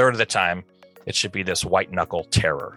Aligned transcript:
third 0.00 0.14
of 0.14 0.18
the 0.18 0.24
time, 0.24 0.64
it 1.04 1.14
should 1.14 1.30
be 1.30 1.42
this 1.42 1.62
white 1.62 1.92
knuckle 1.92 2.24
terror. 2.24 2.74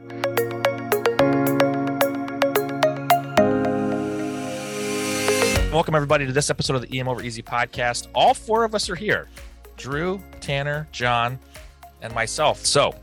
Welcome, 5.72 5.96
everybody, 5.96 6.26
to 6.26 6.34
this 6.34 6.50
episode 6.50 6.76
of 6.76 6.82
the 6.82 7.00
EM 7.00 7.08
Over 7.08 7.24
Easy 7.24 7.42
podcast. 7.42 8.08
All 8.14 8.34
four 8.34 8.66
of 8.66 8.76
us 8.76 8.90
are 8.90 8.96
here 8.96 9.30
Drew, 9.78 10.22
Tanner, 10.42 10.86
John, 10.92 11.40
and 12.02 12.14
myself. 12.14 12.66
So, 12.66 12.94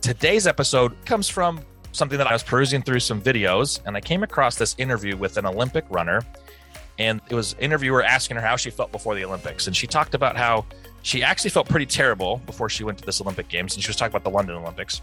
today's 0.00 0.48
episode 0.48 0.96
comes 1.04 1.28
from 1.28 1.60
something 1.92 2.18
that 2.18 2.26
I 2.26 2.32
was 2.32 2.42
perusing 2.42 2.82
through 2.82 2.98
some 2.98 3.22
videos, 3.22 3.78
and 3.86 3.96
I 3.96 4.00
came 4.00 4.24
across 4.24 4.56
this 4.56 4.74
interview 4.78 5.16
with 5.16 5.36
an 5.36 5.46
Olympic 5.46 5.84
runner. 5.90 6.22
And 6.98 7.20
it 7.30 7.36
was 7.36 7.54
interviewer 7.60 8.02
asking 8.02 8.36
her 8.36 8.42
how 8.42 8.56
she 8.56 8.70
felt 8.70 8.90
before 8.90 9.14
the 9.14 9.24
Olympics. 9.24 9.68
And 9.68 9.76
she 9.76 9.86
talked 9.86 10.16
about 10.16 10.36
how 10.36 10.66
she 11.02 11.22
actually 11.22 11.50
felt 11.50 11.68
pretty 11.68 11.86
terrible 11.86 12.38
before 12.46 12.68
she 12.68 12.84
went 12.84 12.98
to 12.98 13.06
this 13.06 13.20
Olympic 13.20 13.48
Games. 13.48 13.74
And 13.74 13.82
she 13.82 13.88
was 13.88 13.96
talking 13.96 14.12
about 14.12 14.24
the 14.24 14.30
London 14.30 14.56
Olympics 14.56 15.00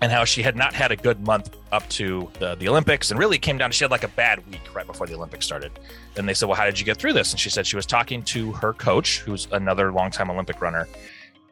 and 0.00 0.10
how 0.10 0.24
she 0.24 0.42
had 0.42 0.56
not 0.56 0.74
had 0.74 0.90
a 0.90 0.96
good 0.96 1.24
month 1.24 1.56
up 1.72 1.88
to 1.88 2.28
the, 2.38 2.54
the 2.56 2.68
Olympics 2.68 3.10
and 3.10 3.18
really 3.18 3.38
came 3.38 3.58
down 3.58 3.70
to 3.70 3.76
she 3.76 3.84
had 3.84 3.90
like 3.90 4.02
a 4.02 4.08
bad 4.08 4.44
week 4.50 4.74
right 4.74 4.86
before 4.86 5.06
the 5.06 5.14
Olympics 5.14 5.46
started. 5.46 5.72
And 6.16 6.28
they 6.28 6.34
said, 6.34 6.48
Well, 6.48 6.56
how 6.56 6.64
did 6.64 6.78
you 6.78 6.84
get 6.84 6.96
through 6.96 7.12
this? 7.12 7.30
And 7.32 7.40
she 7.40 7.50
said 7.50 7.66
she 7.66 7.76
was 7.76 7.86
talking 7.86 8.22
to 8.24 8.52
her 8.52 8.72
coach, 8.72 9.20
who's 9.20 9.46
another 9.52 9.92
longtime 9.92 10.30
Olympic 10.30 10.60
runner. 10.60 10.88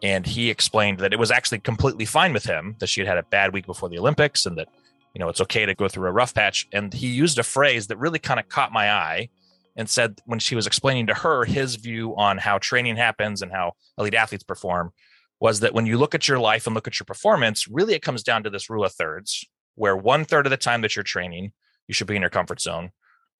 And 0.02 0.26
he 0.26 0.50
explained 0.50 0.98
that 0.98 1.12
it 1.12 1.18
was 1.18 1.30
actually 1.30 1.60
completely 1.60 2.04
fine 2.04 2.32
with 2.32 2.44
him 2.44 2.74
that 2.80 2.88
she 2.88 3.00
had 3.00 3.08
had 3.08 3.18
a 3.18 3.22
bad 3.22 3.52
week 3.52 3.66
before 3.66 3.88
the 3.88 3.98
Olympics 3.98 4.46
and 4.46 4.58
that, 4.58 4.68
you 5.14 5.20
know, 5.20 5.28
it's 5.28 5.40
okay 5.42 5.64
to 5.64 5.74
go 5.74 5.86
through 5.86 6.08
a 6.08 6.12
rough 6.12 6.34
patch. 6.34 6.66
And 6.72 6.92
he 6.92 7.06
used 7.06 7.38
a 7.38 7.44
phrase 7.44 7.86
that 7.86 7.98
really 7.98 8.18
kind 8.18 8.40
of 8.40 8.48
caught 8.48 8.72
my 8.72 8.90
eye 8.90 9.28
and 9.76 9.88
said 9.88 10.20
when 10.24 10.38
she 10.38 10.54
was 10.54 10.66
explaining 10.66 11.06
to 11.06 11.14
her 11.14 11.44
his 11.44 11.76
view 11.76 12.14
on 12.16 12.38
how 12.38 12.58
training 12.58 12.96
happens 12.96 13.42
and 13.42 13.52
how 13.52 13.72
elite 13.98 14.14
athletes 14.14 14.44
perform 14.44 14.92
was 15.40 15.60
that 15.60 15.74
when 15.74 15.86
you 15.86 15.98
look 15.98 16.14
at 16.14 16.28
your 16.28 16.38
life 16.38 16.66
and 16.66 16.74
look 16.74 16.86
at 16.86 17.00
your 17.00 17.04
performance, 17.04 17.66
really 17.66 17.94
it 17.94 18.02
comes 18.02 18.22
down 18.22 18.44
to 18.44 18.50
this 18.50 18.70
rule 18.70 18.84
of 18.84 18.92
thirds, 18.92 19.44
where 19.74 19.96
one 19.96 20.24
third 20.24 20.46
of 20.46 20.50
the 20.50 20.56
time 20.56 20.82
that 20.82 20.94
you're 20.94 21.02
training, 21.02 21.52
you 21.88 21.94
should 21.94 22.06
be 22.06 22.14
in 22.14 22.22
your 22.22 22.30
comfort 22.30 22.60
zone. 22.60 22.90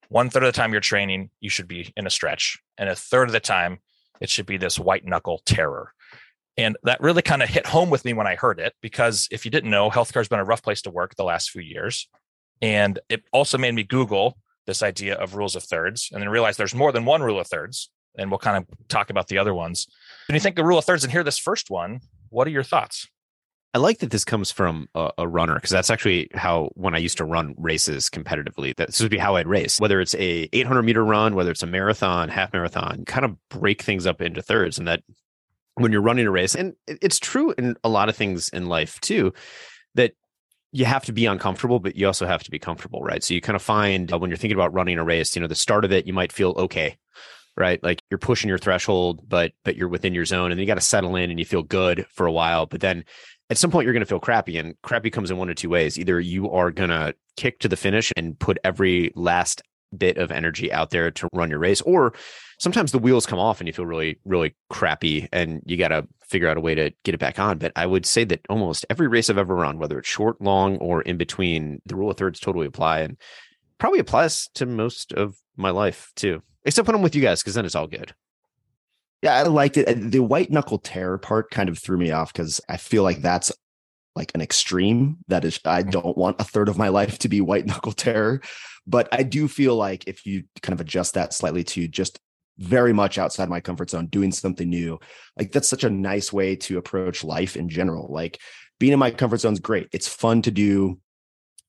One 0.09 0.29
third 0.29 0.43
of 0.43 0.51
the 0.51 0.57
time 0.57 0.73
you're 0.73 0.81
training, 0.81 1.29
you 1.39 1.49
should 1.49 1.67
be 1.67 1.93
in 1.95 2.05
a 2.05 2.09
stretch. 2.09 2.59
And 2.77 2.89
a 2.89 2.95
third 2.95 3.29
of 3.29 3.31
the 3.31 3.39
time, 3.39 3.79
it 4.19 4.29
should 4.29 4.45
be 4.45 4.57
this 4.57 4.77
white 4.77 5.05
knuckle 5.05 5.41
terror. 5.45 5.93
And 6.57 6.77
that 6.83 7.01
really 7.01 7.21
kind 7.21 7.41
of 7.41 7.49
hit 7.49 7.65
home 7.65 7.89
with 7.89 8.05
me 8.05 8.13
when 8.13 8.27
I 8.27 8.35
heard 8.35 8.59
it, 8.59 8.73
because 8.81 9.27
if 9.31 9.45
you 9.45 9.51
didn't 9.51 9.71
know, 9.71 9.89
healthcare 9.89 10.15
has 10.15 10.27
been 10.27 10.39
a 10.39 10.45
rough 10.45 10.61
place 10.61 10.81
to 10.83 10.91
work 10.91 11.15
the 11.15 11.23
last 11.23 11.51
few 11.51 11.61
years. 11.61 12.09
And 12.61 12.99
it 13.09 13.23
also 13.31 13.57
made 13.57 13.73
me 13.73 13.83
Google 13.83 14.37
this 14.65 14.83
idea 14.83 15.15
of 15.15 15.35
rules 15.35 15.55
of 15.55 15.63
thirds 15.63 16.09
and 16.11 16.21
then 16.21 16.29
realize 16.29 16.57
there's 16.57 16.75
more 16.75 16.91
than 16.91 17.05
one 17.05 17.21
rule 17.21 17.39
of 17.39 17.47
thirds. 17.47 17.89
And 18.15 18.29
we'll 18.29 18.39
kind 18.39 18.57
of 18.57 18.87
talk 18.89 19.09
about 19.09 19.27
the 19.27 19.39
other 19.39 19.55
ones. 19.55 19.87
When 20.27 20.35
you 20.35 20.39
think 20.39 20.55
the 20.55 20.63
rule 20.63 20.77
of 20.77 20.85
thirds 20.85 21.03
and 21.03 21.11
hear 21.11 21.23
this 21.23 21.39
first 21.39 21.71
one, 21.71 22.01
what 22.29 22.47
are 22.47 22.51
your 22.51 22.63
thoughts? 22.63 23.07
I 23.75 23.79
like 23.79 23.99
that 23.99 24.11
this 24.11 24.23
comes 24.23 24.51
from 24.51 24.87
a, 24.93 25.11
a 25.17 25.27
runner 25.27 25.55
because 25.55 25.71
that's 25.71 25.89
actually 25.89 26.29
how 26.35 26.69
when 26.75 26.93
I 26.93 26.99
used 26.99 27.17
to 27.17 27.25
run 27.25 27.55
races 27.57 28.07
competitively, 28.07 28.75
that 28.75 28.87
this 28.87 29.01
would 29.01 29.09
be 29.09 29.17
how 29.17 29.35
I'd 29.35 29.47
race. 29.47 29.79
Whether 29.79 29.99
it's 29.99 30.13
a 30.13 30.47
800 30.53 30.83
meter 30.83 31.03
run, 31.03 31.33
whether 31.33 31.49
it's 31.49 31.63
a 31.63 31.67
marathon, 31.67 32.29
half 32.29 32.53
marathon, 32.53 33.03
kind 33.05 33.25
of 33.25 33.35
break 33.49 33.81
things 33.81 34.05
up 34.05 34.21
into 34.21 34.43
thirds, 34.43 34.77
and 34.77 34.87
that 34.87 35.01
when 35.73 35.91
you're 35.91 36.01
running 36.01 36.27
a 36.27 36.31
race, 36.31 36.53
and 36.53 36.75
it's 36.85 37.17
true 37.17 37.55
in 37.57 37.75
a 37.83 37.89
lot 37.89 38.09
of 38.09 38.15
things 38.15 38.49
in 38.49 38.67
life 38.67 39.01
too, 39.01 39.33
that 39.95 40.13
you 40.73 40.83
have 40.85 41.05
to 41.05 41.13
be 41.13 41.25
uncomfortable, 41.25 41.79
but 41.79 41.95
you 41.95 42.07
also 42.07 42.25
have 42.25 42.43
to 42.43 42.51
be 42.51 42.59
comfortable, 42.59 43.01
right? 43.01 43.23
So 43.23 43.33
you 43.33 43.39
kind 43.39 43.55
of 43.55 43.61
find 43.61 44.11
uh, 44.11 44.17
when 44.17 44.29
you're 44.29 44.37
thinking 44.37 44.57
about 44.57 44.73
running 44.73 44.97
a 44.97 45.03
race, 45.03 45.35
you 45.35 45.41
know, 45.41 45.47
the 45.47 45.55
start 45.55 45.85
of 45.85 45.93
it, 45.93 46.05
you 46.05 46.13
might 46.13 46.33
feel 46.33 46.53
okay 46.57 46.97
right? 47.55 47.83
Like 47.83 48.01
you're 48.09 48.17
pushing 48.17 48.49
your 48.49 48.57
threshold, 48.57 49.27
but 49.27 49.53
but 49.63 49.75
you're 49.75 49.87
within 49.87 50.13
your 50.13 50.25
zone, 50.25 50.51
and 50.51 50.59
you 50.59 50.65
got 50.65 50.75
to 50.75 50.81
settle 50.81 51.15
in 51.15 51.29
and 51.29 51.39
you 51.39 51.45
feel 51.45 51.63
good 51.63 52.05
for 52.09 52.25
a 52.25 52.31
while. 52.31 52.65
But 52.65 52.81
then 52.81 53.05
at 53.49 53.57
some 53.57 53.71
point 53.71 53.85
you're 53.85 53.93
going 53.93 54.01
to 54.01 54.09
feel 54.09 54.19
crappy, 54.19 54.57
and 54.57 54.75
crappy 54.81 55.09
comes 55.09 55.31
in 55.31 55.37
one 55.37 55.49
of 55.49 55.55
two 55.55 55.69
ways. 55.69 55.99
Either 55.99 56.19
you 56.19 56.49
are 56.51 56.71
going 56.71 56.89
to 56.89 57.15
kick 57.37 57.59
to 57.59 57.67
the 57.67 57.77
finish 57.77 58.11
and 58.15 58.37
put 58.39 58.57
every 58.63 59.11
last 59.15 59.61
bit 59.95 60.17
of 60.17 60.31
energy 60.31 60.71
out 60.71 60.89
there 60.89 61.11
to 61.11 61.27
run 61.33 61.49
your 61.49 61.59
race, 61.59 61.81
or 61.81 62.13
sometimes 62.63 62.91
the 62.91 62.99
wheels 62.99 63.25
come 63.25 63.39
off 63.39 63.59
and 63.59 63.67
you 63.67 63.73
feel 63.73 63.85
really 63.85 64.19
really 64.25 64.55
crappy, 64.69 65.27
and 65.31 65.61
you 65.65 65.77
got 65.77 65.89
to 65.89 66.07
figure 66.23 66.47
out 66.47 66.57
a 66.57 66.61
way 66.61 66.73
to 66.73 66.91
get 67.03 67.13
it 67.13 67.19
back 67.19 67.37
on. 67.37 67.57
But 67.57 67.73
I 67.75 67.85
would 67.85 68.05
say 68.05 68.23
that 68.23 68.41
almost 68.49 68.85
every 68.89 69.07
race 69.07 69.29
I've 69.29 69.37
ever 69.37 69.55
run, 69.55 69.77
whether 69.77 69.99
it's 69.99 70.09
short, 70.09 70.41
long, 70.41 70.77
or 70.77 71.01
in 71.01 71.17
between, 71.17 71.81
the 71.85 71.95
rule 71.95 72.09
of 72.09 72.17
thirds 72.17 72.39
totally 72.39 72.65
apply 72.65 73.01
and 73.01 73.17
probably 73.77 73.99
applies 73.99 74.47
to 74.55 74.65
most 74.65 75.11
of 75.13 75.37
my 75.57 75.69
life 75.69 76.11
too 76.15 76.41
except 76.65 76.87
when 76.87 76.95
I'm 76.95 77.01
with 77.01 77.15
you 77.15 77.21
guys, 77.21 77.41
because 77.41 77.55
then 77.55 77.65
it's 77.65 77.75
all 77.75 77.87
good. 77.87 78.13
Yeah, 79.21 79.35
I 79.35 79.43
liked 79.43 79.77
it. 79.77 80.11
The 80.11 80.19
white 80.19 80.51
knuckle 80.51 80.79
terror 80.79 81.17
part 81.17 81.49
kind 81.49 81.69
of 81.69 81.79
threw 81.79 81.97
me 81.97 82.11
off 82.11 82.33
because 82.33 82.59
I 82.67 82.77
feel 82.77 83.03
like 83.03 83.21
that's 83.21 83.51
like 84.15 84.31
an 84.35 84.41
extreme. 84.41 85.17
That 85.27 85.45
is, 85.45 85.59
I 85.65 85.81
mm-hmm. 85.81 85.91
don't 85.91 86.17
want 86.17 86.41
a 86.41 86.43
third 86.43 86.69
of 86.69 86.77
my 86.77 86.89
life 86.89 87.19
to 87.19 87.29
be 87.29 87.41
white 87.41 87.65
knuckle 87.65 87.93
terror. 87.93 88.41
But 88.85 89.07
I 89.11 89.23
do 89.23 89.47
feel 89.47 89.75
like 89.75 90.07
if 90.07 90.25
you 90.25 90.43
kind 90.61 90.73
of 90.73 90.81
adjust 90.81 91.13
that 91.13 91.33
slightly 91.33 91.63
to 91.65 91.87
just 91.87 92.19
very 92.57 92.93
much 92.93 93.17
outside 93.17 93.49
my 93.49 93.59
comfort 93.59 93.89
zone, 93.89 94.07
doing 94.07 94.31
something 94.31 94.69
new, 94.69 94.99
like 95.37 95.51
that's 95.51 95.67
such 95.67 95.83
a 95.83 95.89
nice 95.89 96.31
way 96.31 96.55
to 96.55 96.77
approach 96.77 97.23
life 97.23 97.55
in 97.55 97.69
general. 97.69 98.11
Like 98.11 98.39
being 98.79 98.93
in 98.93 98.99
my 98.99 99.11
comfort 99.11 99.37
zone 99.37 99.53
is 99.53 99.59
great. 99.59 99.89
It's 99.91 100.07
fun 100.07 100.41
to 100.43 100.51
do 100.51 100.99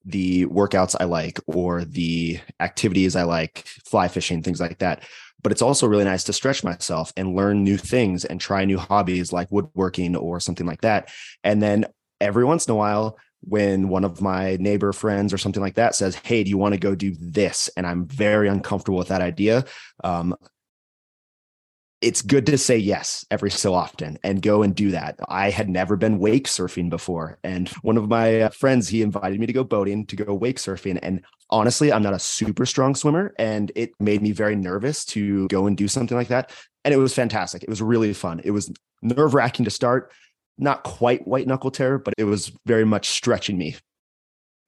the 0.05 0.47
workouts 0.47 0.95
I 0.99 1.05
like 1.05 1.41
or 1.47 1.85
the 1.85 2.39
activities 2.61 3.17
I 3.17 3.23
like, 3.23 3.65
fly 3.87 4.09
fishing, 4.09 4.43
things 4.43 4.61
like 4.61 4.79
that. 4.79 5.03
But 5.43 5.53
it's 5.53 5.63
also 5.63 5.87
really 5.87 6.05
nice 6.05 6.25
to 6.25 6.33
stretch 6.33 6.65
myself 6.65 7.13
and 7.17 7.35
learn 7.35 7.65
new 7.65 7.77
things 7.77 8.25
and 8.25 8.41
try 8.41 8.65
new 8.65 8.79
hobbies 8.79 9.33
like 9.33 9.51
woodworking 9.51 10.17
or 10.17 10.41
something 10.41 10.67
like 10.67 10.83
that. 10.83 11.11
And 11.43 11.63
then 11.63 11.87
every 12.21 12.45
once 12.45 12.67
in 12.67 12.73
a 12.73 12.77
while, 12.77 13.19
when 13.47 13.89
one 13.89 14.05
of 14.05 14.23
my 14.23 14.57
neighbor 14.57 14.93
friends 14.93 15.33
or 15.33 15.39
something 15.39 15.63
like 15.63 15.75
that 15.75 15.95
says, 15.95 16.15
Hey, 16.15 16.45
do 16.45 16.51
you 16.51 16.57
want 16.57 16.73
to 16.73 16.81
go 16.81 16.95
do 16.95 17.15
this? 17.21 17.69
And 17.77 17.87
I'm 17.87 18.07
very 18.07 18.49
uncomfortable 18.49 18.99
with 18.99 19.09
that 19.09 19.21
idea. 19.21 19.65
Um, 20.03 20.35
it's 22.01 22.21
good 22.21 22.45
to 22.47 22.59
say 22.59 22.77
yes 22.77 23.25
every 23.31 23.51
so 23.51 23.73
often 23.73 24.19
and 24.23 24.43
go 24.43 24.63
and 24.63 24.75
do 24.75 24.91
that. 24.91 25.19
I 25.29 25.51
had 25.51 25.69
never 25.69 25.97
been 25.97 26.19
wake 26.19 26.47
surfing 26.47 26.91
before. 26.91 27.39
And 27.43 27.69
one 27.83 27.97
of 27.97 28.09
my 28.09 28.43
uh, 28.43 28.49
friends, 28.51 28.89
he 28.89 29.01
invited 29.01 29.41
me 29.41 29.47
to 29.47 29.53
go 29.53 29.65
boating, 29.65 30.05
to 30.07 30.17
go 30.17 30.35
wake 30.35 30.59
surfing. 30.59 30.99
And 31.03 31.23
honestly, 31.51 31.93
I'm 31.93 32.03
not 32.03 32.13
a 32.13 32.19
super 32.19 32.67
strong 32.67 32.95
swimmer. 32.95 33.35
And 33.39 33.73
it 33.75 33.93
made 34.01 34.21
me 34.21 34.33
very 34.33 34.55
nervous 34.55 35.05
to 35.07 35.49
go 35.49 35.67
and 35.67 35.77
do 35.77 35.89
something 35.89 36.17
like 36.17 36.29
that. 36.29 36.53
And 36.85 36.93
it 36.93 36.99
was 36.99 37.15
fantastic. 37.15 37.63
It 37.63 37.71
was 37.71 37.81
really 37.81 38.13
fun. 38.13 38.41
It 38.45 38.51
was 38.51 38.71
nerve 39.01 39.33
wracking 39.33 39.65
to 39.65 39.71
start, 39.71 40.13
not 40.59 40.83
quite 40.83 41.27
white 41.27 41.47
knuckle 41.47 41.71
terror, 41.71 41.99
but 41.99 42.15
it 42.19 42.25
was 42.25 42.53
very 42.67 42.85
much 42.85 43.09
stretching 43.09 43.57
me. 43.57 43.77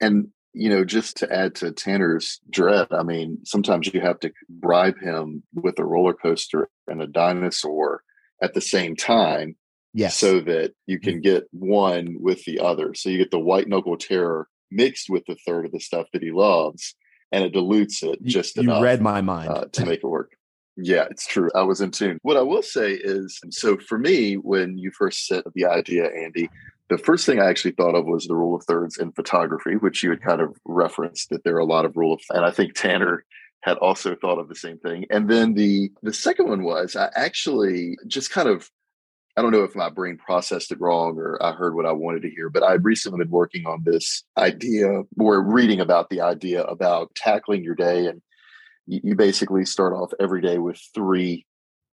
And 0.01 0.29
you 0.57 0.69
know, 0.69 0.83
just 0.83 1.17
to 1.17 1.33
add 1.33 1.55
to 1.55 1.71
Tanner's 1.71 2.39
dread, 2.49 2.87
I 2.91 3.03
mean, 3.03 3.39
sometimes 3.43 3.93
you 3.93 4.01
have 4.01 4.19
to 4.21 4.31
bribe 4.49 4.99
him 4.99 5.43
with 5.53 5.79
a 5.79 5.85
roller 5.85 6.13
coaster 6.13 6.69
and 6.87 7.01
a 7.01 7.07
dinosaur 7.07 8.03
at 8.41 8.53
the 8.53 8.61
same 8.61 8.95
time. 8.95 9.55
Yes. 9.93 10.17
So 10.17 10.41
that 10.41 10.73
you 10.85 10.99
can 10.99 11.21
get 11.21 11.45
one 11.51 12.17
with 12.19 12.43
the 12.45 12.59
other. 12.59 12.93
So 12.93 13.09
you 13.09 13.17
get 13.17 13.31
the 13.31 13.39
white 13.39 13.67
knuckle 13.67 13.97
terror 13.97 14.47
mixed 14.69 15.09
with 15.09 15.23
the 15.27 15.37
third 15.45 15.65
of 15.65 15.71
the 15.71 15.79
stuff 15.79 16.07
that 16.13 16.21
he 16.21 16.31
loves, 16.31 16.93
and 17.31 17.43
it 17.43 17.53
dilutes 17.53 18.03
it 18.03 18.21
just 18.23 18.57
you, 18.57 18.63
enough. 18.63 18.77
You 18.77 18.83
read 18.83 19.01
my 19.01 19.21
mind 19.21 19.49
uh, 19.49 19.65
to 19.71 19.85
make 19.85 20.03
it 20.03 20.07
work. 20.07 20.33
Yeah, 20.75 21.07
it's 21.09 21.25
true. 21.25 21.49
I 21.55 21.63
was 21.63 21.81
in 21.81 21.89
tune. 21.89 22.19
What 22.21 22.37
I 22.37 22.41
will 22.41 22.61
say 22.61 22.91
is 22.91 23.39
so 23.49 23.77
for 23.77 23.97
me, 23.97 24.35
when 24.35 24.77
you 24.77 24.91
first 24.91 25.25
said 25.25 25.43
the 25.55 25.65
idea, 25.65 26.05
Andy, 26.05 26.49
the 26.89 26.97
first 26.97 27.25
thing 27.25 27.39
I 27.39 27.49
actually 27.49 27.71
thought 27.71 27.95
of 27.95 28.05
was 28.05 28.25
the 28.25 28.35
rule 28.35 28.55
of 28.55 28.63
thirds 28.63 28.97
in 28.97 29.11
photography, 29.11 29.75
which 29.75 30.03
you 30.03 30.09
had 30.09 30.21
kind 30.21 30.41
of 30.41 30.57
referenced 30.65 31.29
that 31.29 31.43
there 31.43 31.55
are 31.55 31.59
a 31.59 31.65
lot 31.65 31.85
of 31.85 31.97
rule 31.97 32.13
of, 32.13 32.21
and 32.29 32.45
I 32.45 32.51
think 32.51 32.73
Tanner 32.73 33.25
had 33.61 33.77
also 33.77 34.15
thought 34.15 34.39
of 34.39 34.47
the 34.47 34.55
same 34.55 34.77
thing. 34.79 35.05
And 35.09 35.29
then 35.29 35.53
the 35.53 35.91
the 36.01 36.13
second 36.13 36.47
one 36.47 36.63
was 36.63 36.95
I 36.95 37.09
actually 37.15 37.97
just 38.07 38.31
kind 38.31 38.47
of 38.47 38.69
I 39.35 39.41
don't 39.41 39.51
know 39.51 39.63
if 39.63 39.75
my 39.75 39.89
brain 39.89 40.17
processed 40.17 40.71
it 40.71 40.81
wrong 40.81 41.17
or 41.17 41.37
I 41.43 41.51
heard 41.51 41.75
what 41.75 41.85
I 41.85 41.91
wanted 41.91 42.23
to 42.23 42.29
hear, 42.29 42.49
but 42.49 42.63
I 42.63 42.73
recently 42.73 43.19
been 43.19 43.29
working 43.29 43.67
on 43.67 43.83
this 43.83 44.23
idea 44.37 45.03
or 45.19 45.43
reading 45.43 45.79
about 45.79 46.09
the 46.09 46.21
idea 46.21 46.63
about 46.63 47.13
tackling 47.15 47.63
your 47.63 47.75
day. 47.75 48.07
And 48.07 48.21
you, 48.87 49.01
you 49.03 49.15
basically 49.15 49.63
start 49.63 49.93
off 49.93 50.11
every 50.19 50.41
day 50.41 50.57
with 50.57 50.81
three 50.95 51.45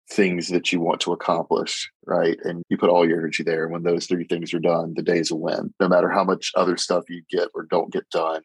things 0.10 0.50
that 0.50 0.72
you 0.72 0.80
want 0.80 1.00
to 1.02 1.14
accomplish, 1.14 1.90
right? 2.06 2.38
And 2.44 2.64
you 2.70 2.78
put 2.78 2.90
all 2.90 3.08
your 3.08 3.20
energy 3.20 3.44
there. 3.44 3.64
And 3.64 3.74
when 3.74 3.84
those 3.84 4.06
three 4.06 4.26
things 4.26 4.54
are 4.54 4.60
done, 4.60 4.94
the 4.96 5.02
day's 5.04 5.32
a 5.32 5.36
win. 5.36 5.74
No 5.80 5.88
matter 5.88 6.10
how 6.10 6.24
much 6.24 6.52
other 6.56 6.78
stuff 6.78 7.06
you 7.10 7.24
get 7.30 7.50
or 7.54 7.64
don't 7.64 7.92
get 7.92 8.10
done, 8.10 8.42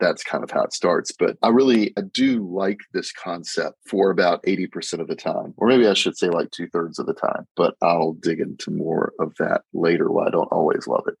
that's 0.00 0.22
kind 0.22 0.44
of 0.44 0.50
how 0.50 0.62
it 0.62 0.72
starts. 0.72 1.12
But 1.12 1.36
I 1.42 1.48
really 1.48 1.92
I 1.96 2.02
do 2.02 2.46
like 2.46 2.78
this 2.92 3.12
concept 3.12 3.76
for 3.86 4.10
about 4.10 4.42
80% 4.44 5.00
of 5.00 5.08
the 5.08 5.16
time, 5.16 5.54
or 5.56 5.68
maybe 5.68 5.86
I 5.86 5.94
should 5.94 6.16
say 6.16 6.28
like 6.28 6.50
two 6.50 6.68
thirds 6.68 6.98
of 6.98 7.06
the 7.06 7.14
time, 7.14 7.46
but 7.56 7.74
I'll 7.82 8.12
dig 8.12 8.40
into 8.40 8.70
more 8.70 9.12
of 9.18 9.34
that 9.38 9.62
later 9.72 10.10
why 10.10 10.26
I 10.26 10.30
don't 10.30 10.52
always 10.52 10.86
love 10.86 11.04
it. 11.06 11.18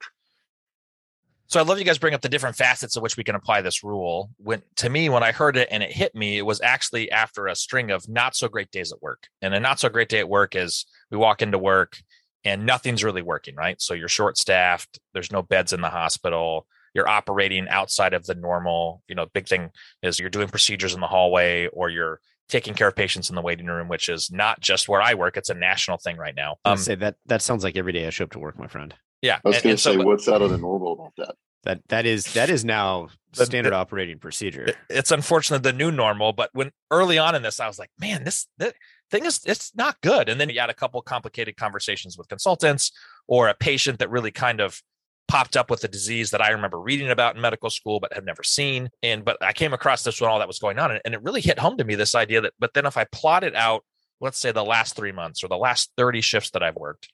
So 1.48 1.58
I 1.58 1.62
love 1.62 1.78
you 1.78 1.84
guys 1.84 1.96
bring 1.96 2.12
up 2.12 2.20
the 2.20 2.28
different 2.28 2.56
facets 2.56 2.96
of 2.96 3.02
which 3.02 3.16
we 3.16 3.24
can 3.24 3.34
apply 3.34 3.62
this 3.62 3.82
rule. 3.82 4.30
When 4.36 4.62
to 4.76 4.90
me, 4.90 5.08
when 5.08 5.22
I 5.22 5.32
heard 5.32 5.56
it 5.56 5.68
and 5.70 5.82
it 5.82 5.90
hit 5.90 6.14
me, 6.14 6.36
it 6.36 6.42
was 6.42 6.60
actually 6.60 7.10
after 7.10 7.46
a 7.46 7.56
string 7.56 7.90
of 7.90 8.06
not 8.06 8.36
so 8.36 8.48
great 8.48 8.70
days 8.70 8.92
at 8.92 9.00
work. 9.00 9.28
And 9.40 9.54
a 9.54 9.60
not 9.60 9.80
so 9.80 9.88
great 9.88 10.10
day 10.10 10.18
at 10.18 10.28
work 10.28 10.54
is 10.54 10.84
we 11.10 11.16
walk 11.16 11.40
into 11.40 11.58
work 11.58 11.98
and 12.44 12.66
nothing's 12.66 13.02
really 13.02 13.22
working, 13.22 13.56
right? 13.56 13.80
So 13.80 13.94
you're 13.94 14.08
short 14.08 14.36
staffed, 14.36 15.00
there's 15.14 15.32
no 15.32 15.40
beds 15.40 15.72
in 15.72 15.80
the 15.80 15.88
hospital, 15.88 16.66
you're 16.94 17.08
operating 17.08 17.66
outside 17.68 18.12
of 18.12 18.26
the 18.26 18.34
normal, 18.34 19.02
you 19.08 19.14
know, 19.14 19.26
big 19.32 19.48
thing 19.48 19.70
is 20.02 20.18
you're 20.18 20.30
doing 20.30 20.48
procedures 20.48 20.94
in 20.94 21.00
the 21.00 21.06
hallway 21.06 21.66
or 21.68 21.88
you're 21.88 22.20
taking 22.50 22.74
care 22.74 22.88
of 22.88 22.96
patients 22.96 23.30
in 23.30 23.36
the 23.36 23.42
waiting 23.42 23.66
room, 23.66 23.88
which 23.88 24.08
is 24.10 24.30
not 24.30 24.60
just 24.60 24.88
where 24.88 25.00
I 25.00 25.14
work, 25.14 25.36
it's 25.36 25.50
a 25.50 25.54
national 25.54 25.96
thing 25.96 26.18
right 26.18 26.34
now. 26.34 26.56
Um, 26.64 26.76
say 26.76 26.94
that 26.96 27.16
that 27.26 27.40
sounds 27.40 27.64
like 27.64 27.76
every 27.76 27.92
day 27.92 28.06
I 28.06 28.10
show 28.10 28.24
up 28.24 28.32
to 28.32 28.38
work, 28.38 28.58
my 28.58 28.68
friend. 28.68 28.94
Yeah. 29.22 29.38
I 29.44 29.48
was 29.48 29.62
going 29.62 29.76
to 29.76 29.82
say, 29.82 29.94
so, 29.96 30.02
what's 30.02 30.28
out 30.28 30.42
of 30.42 30.50
the 30.50 30.58
normal 30.58 30.92
about 30.92 31.12
that? 31.16 31.34
That 31.64 31.80
that 31.88 32.06
is 32.06 32.32
that 32.34 32.50
is 32.50 32.64
now 32.64 33.08
standard 33.32 33.72
the, 33.72 33.76
operating 33.76 34.18
procedure. 34.18 34.74
It's 34.88 35.10
unfortunate 35.10 35.62
the 35.62 35.72
new 35.72 35.90
normal, 35.90 36.32
but 36.32 36.50
when 36.52 36.70
early 36.90 37.18
on 37.18 37.34
in 37.34 37.42
this, 37.42 37.58
I 37.58 37.66
was 37.66 37.78
like, 37.78 37.90
man, 37.98 38.24
this, 38.24 38.46
this 38.58 38.72
thing 39.10 39.24
is 39.24 39.40
it's 39.44 39.74
not 39.74 40.00
good. 40.00 40.28
And 40.28 40.40
then 40.40 40.50
you 40.50 40.60
had 40.60 40.70
a 40.70 40.74
couple 40.74 41.02
complicated 41.02 41.56
conversations 41.56 42.16
with 42.16 42.28
consultants 42.28 42.92
or 43.26 43.48
a 43.48 43.54
patient 43.54 43.98
that 43.98 44.10
really 44.10 44.30
kind 44.30 44.60
of 44.60 44.80
popped 45.26 45.56
up 45.56 45.68
with 45.68 45.84
a 45.84 45.88
disease 45.88 46.30
that 46.30 46.40
I 46.40 46.50
remember 46.50 46.80
reading 46.80 47.10
about 47.10 47.36
in 47.36 47.42
medical 47.42 47.70
school 47.70 48.00
but 48.00 48.14
had 48.14 48.24
never 48.24 48.42
seen. 48.42 48.88
And 49.02 49.24
but 49.24 49.36
I 49.42 49.52
came 49.52 49.72
across 49.72 50.02
this 50.02 50.20
when 50.20 50.30
all 50.30 50.38
that 50.38 50.48
was 50.48 50.58
going 50.58 50.78
on, 50.78 50.92
and, 50.92 51.00
and 51.04 51.14
it 51.14 51.22
really 51.22 51.40
hit 51.40 51.58
home 51.58 51.76
to 51.78 51.84
me 51.84 51.94
this 51.94 52.14
idea 52.14 52.40
that. 52.40 52.54
But 52.58 52.74
then 52.74 52.86
if 52.86 52.96
I 52.96 53.04
plot 53.12 53.44
it 53.44 53.54
out, 53.54 53.84
let's 54.20 54.38
say 54.38 54.52
the 54.52 54.64
last 54.64 54.96
three 54.96 55.12
months 55.12 55.44
or 55.44 55.48
the 55.48 55.56
last 55.56 55.90
thirty 55.96 56.20
shifts 56.20 56.50
that 56.50 56.62
I've 56.62 56.76
worked, 56.76 57.08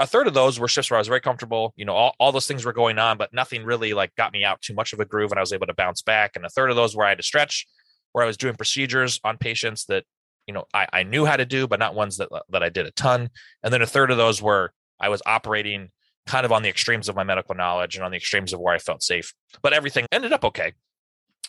a 0.00 0.06
third 0.06 0.26
of 0.26 0.34
those 0.34 0.58
were 0.58 0.68
shifts 0.68 0.90
where 0.90 0.98
I 0.98 1.00
was 1.00 1.08
very 1.08 1.20
comfortable. 1.20 1.72
You 1.76 1.84
know, 1.84 1.94
all, 1.94 2.14
all 2.18 2.32
those 2.32 2.46
things 2.46 2.64
were 2.64 2.72
going 2.72 2.98
on, 2.98 3.18
but 3.18 3.32
nothing 3.32 3.64
really 3.64 3.94
like 3.94 4.14
got 4.16 4.32
me 4.32 4.44
out 4.44 4.60
too 4.60 4.74
much 4.74 4.92
of 4.92 5.00
a 5.00 5.04
groove, 5.04 5.30
and 5.30 5.38
I 5.38 5.42
was 5.42 5.52
able 5.52 5.66
to 5.66 5.74
bounce 5.74 6.02
back. 6.02 6.36
And 6.36 6.44
a 6.44 6.50
third 6.50 6.70
of 6.70 6.76
those 6.76 6.96
where 6.96 7.06
I 7.06 7.10
had 7.10 7.18
to 7.18 7.24
stretch, 7.24 7.66
where 8.12 8.24
I 8.24 8.26
was 8.26 8.36
doing 8.36 8.54
procedures 8.54 9.20
on 9.24 9.38
patients 9.38 9.86
that 9.86 10.04
you 10.46 10.54
know 10.54 10.64
I, 10.72 10.86
I 10.92 11.02
knew 11.02 11.24
how 11.24 11.36
to 11.36 11.46
do, 11.46 11.66
but 11.66 11.78
not 11.78 11.94
ones 11.94 12.18
that 12.18 12.28
that 12.50 12.62
I 12.62 12.68
did 12.68 12.86
a 12.86 12.90
ton. 12.92 13.30
And 13.62 13.72
then 13.72 13.82
a 13.82 13.86
third 13.86 14.10
of 14.10 14.16
those 14.16 14.40
were 14.42 14.72
I 15.00 15.08
was 15.08 15.22
operating 15.26 15.90
kind 16.26 16.44
of 16.44 16.52
on 16.52 16.62
the 16.62 16.68
extremes 16.68 17.08
of 17.08 17.16
my 17.16 17.24
medical 17.24 17.54
knowledge 17.54 17.96
and 17.96 18.04
on 18.04 18.10
the 18.10 18.16
extremes 18.16 18.52
of 18.52 18.60
where 18.60 18.74
I 18.74 18.78
felt 18.78 19.02
safe. 19.02 19.32
But 19.62 19.72
everything 19.72 20.06
ended 20.12 20.32
up 20.32 20.44
okay. 20.44 20.74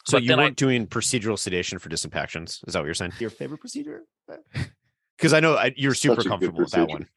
So 0.06 0.18
but 0.18 0.24
you 0.24 0.36
weren't 0.36 0.52
I, 0.52 0.66
doing 0.66 0.88
procedural 0.88 1.38
sedation 1.38 1.78
for 1.78 1.90
disimpactions. 1.90 2.60
Is 2.66 2.74
that 2.74 2.80
what 2.80 2.86
you're 2.86 2.94
saying? 2.94 3.14
Your 3.20 3.30
favorite 3.30 3.60
procedure? 3.60 4.04
Because 5.20 5.34
I 5.34 5.42
know 5.42 5.56
I, 5.56 5.74
you're 5.76 5.94
super 5.94 6.24
comfortable 6.24 6.60
with 6.60 6.72
that 6.72 6.88
one. 6.88 7.08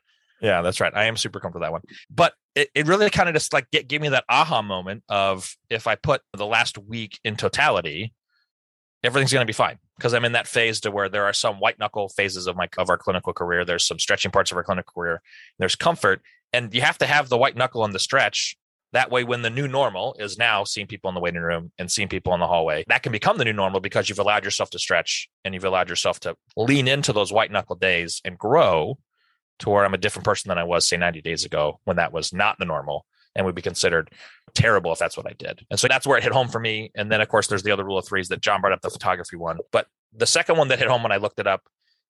Yeah, 0.41 0.61
that's 0.61 0.81
right. 0.81 0.93
I 0.95 1.05
am 1.05 1.17
super 1.17 1.39
comfortable 1.39 1.61
with 1.61 1.69
that 1.69 1.73
one. 1.73 1.83
But 2.11 2.35
it, 2.57 2.69
it 2.75 2.87
really 2.89 3.09
kind 3.11 3.29
of 3.29 3.35
just 3.35 3.53
like 3.53 3.71
get, 3.71 3.87
gave 3.87 4.01
me 4.01 4.09
that 4.09 4.25
aha 4.29 4.61
moment 4.61 5.05
of 5.09 5.57
if 5.71 5.87
I 5.87 5.95
put 5.95 6.21
the 6.37 6.47
last 6.47 6.79
week 6.79 7.21
in 7.23 7.37
totality, 7.37 8.13
everything's 9.05 9.33
going 9.33 9.43
to 9.43 9.47
be 9.47 9.53
fine 9.53 9.79
because 9.97 10.15
I'm 10.15 10.25
in 10.25 10.33
that 10.33 10.49
phase 10.49 10.81
to 10.81 10.91
where 10.91 11.09
there 11.09 11.25
are 11.25 11.33
some 11.33 11.61
white 11.61 11.79
knuckle 11.79 12.09
phases 12.09 12.49
of 12.49 12.57
my 12.57 12.69
of 12.77 12.91
our 12.91 12.99
clinical 12.99 13.33
career. 13.33 13.65
There's 13.65 13.87
some 13.87 14.01
stretching 14.01 14.33
parts 14.33 14.51
of 14.51 14.57
our 14.57 14.65
clinical 14.65 14.93
career. 14.93 15.23
There's 15.59 15.77
comfort, 15.77 16.23
and 16.53 16.75
you 16.75 16.81
have 16.83 16.99
to 16.99 17.07
have 17.07 17.29
the 17.29 17.39
white 17.39 17.57
knuckle 17.57 17.83
on 17.83 17.93
the 17.93 18.01
stretch. 18.01 18.57
That 18.93 19.11
way, 19.11 19.25
when 19.25 19.43
the 19.43 19.51
new 19.51 19.67
normal 19.67 20.15
is 20.19 20.37
now 20.37 20.65
seeing 20.65 20.87
people 20.87 21.09
in 21.09 21.15
the 21.15 21.21
waiting 21.21 21.41
room 21.41 21.73
and 21.79 21.91
seeing 21.91 22.09
people 22.09 22.35
in 22.35 22.41
the 22.41 22.47
hallway, 22.47 22.85
that 22.89 23.03
can 23.03 23.13
become 23.13 23.39
the 23.39 23.45
new 23.45 23.53
normal 23.53 23.81
because 23.81 24.09
you've 24.09 24.19
allowed 24.19 24.45
yourself 24.45 24.71
to 24.71 24.79
stretch 24.79 25.31
and 25.45 25.55
you've 25.55 25.65
allowed 25.65 25.89
yourself 25.89 26.21
to 26.21 26.37
lean 26.57 26.89
into 26.89 27.13
those 27.13 27.33
white 27.33 27.51
knuckle 27.51 27.77
days 27.77 28.21
and 28.25 28.39
grow 28.39 28.99
to 29.61 29.71
where 29.71 29.85
I'm 29.85 29.95
a 29.95 29.99
different 29.99 30.25
person 30.25 30.49
than 30.49 30.59
I 30.59 30.65
was, 30.65 30.87
say, 30.87 30.97
90 30.97 31.23
days 31.23 31.45
ago 31.45 31.81
when 31.85 31.97
that 31.97 32.13
was 32.13 32.33
not 32.33 32.59
the 32.59 32.65
normal 32.67 33.07
and 33.35 33.47
would 33.47 33.55
be 33.55 33.63
considered 33.63 34.11
terrible 34.55 34.93
if 34.93 34.99
that's 34.99 35.17
what 35.17 35.27
I 35.27 35.33
did. 35.39 35.65
And 35.71 35.81
so 35.81 35.89
that's 35.89 36.07
where 36.07 36.19
it 36.19 36.25
hit 36.25 36.33
home 36.33 36.49
for 36.49 36.61
me. 36.61 36.91
And 36.95 37.11
then, 37.11 37.21
of 37.21 37.29
course, 37.29 37.47
there's 37.47 37.63
the 37.63 37.71
other 37.71 37.85
rule 37.85 37.99
of 37.99 38.07
threes 38.07 38.29
that 38.29 38.43
John 38.43 38.61
brought 38.61 38.73
up, 38.73 38.83
the 38.83 38.91
photography 38.91 39.37
one. 39.37 39.59
But 39.71 39.87
the 40.13 40.27
second 40.27 40.59
one 40.59 40.69
that 40.69 40.79
hit 40.79 40.89
home 40.89 41.03
when 41.03 41.13
I 41.13 41.17
looked 41.17 41.39
it 41.39 41.47
up 41.47 41.63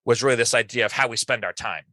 was 0.04 0.22
really 0.22 0.36
this 0.36 0.54
idea 0.54 0.84
of 0.84 0.92
how 0.92 1.06
we 1.06 1.16
spend 1.16 1.44
our 1.44 1.52
time. 1.52 1.84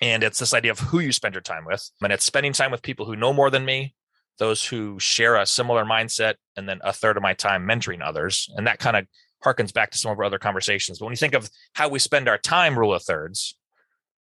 And 0.00 0.22
it's 0.22 0.38
this 0.38 0.54
idea 0.54 0.70
of 0.70 0.78
who 0.78 1.00
you 1.00 1.12
spend 1.12 1.34
your 1.34 1.42
time 1.42 1.64
with. 1.64 1.90
And 2.02 2.12
it's 2.12 2.24
spending 2.24 2.52
time 2.52 2.70
with 2.70 2.82
people 2.82 3.06
who 3.06 3.16
know 3.16 3.32
more 3.32 3.50
than 3.50 3.64
me, 3.64 3.94
those 4.38 4.64
who 4.64 4.98
share 4.98 5.36
a 5.36 5.44
similar 5.44 5.84
mindset, 5.84 6.34
and 6.56 6.68
then 6.68 6.80
a 6.82 6.92
third 6.92 7.16
of 7.16 7.22
my 7.22 7.34
time 7.34 7.66
mentoring 7.66 8.00
others. 8.02 8.48
And 8.56 8.66
that 8.66 8.78
kind 8.78 8.96
of 8.96 9.06
harkens 9.44 9.72
back 9.72 9.90
to 9.90 9.98
some 9.98 10.10
of 10.10 10.18
our 10.18 10.24
other 10.24 10.38
conversations. 10.38 10.98
But 10.98 11.06
when 11.06 11.12
you 11.12 11.18
think 11.18 11.34
of 11.34 11.50
how 11.74 11.88
we 11.88 11.98
spend 11.98 12.28
our 12.28 12.38
time, 12.38 12.78
rule 12.78 12.94
of 12.94 13.02
thirds, 13.02 13.56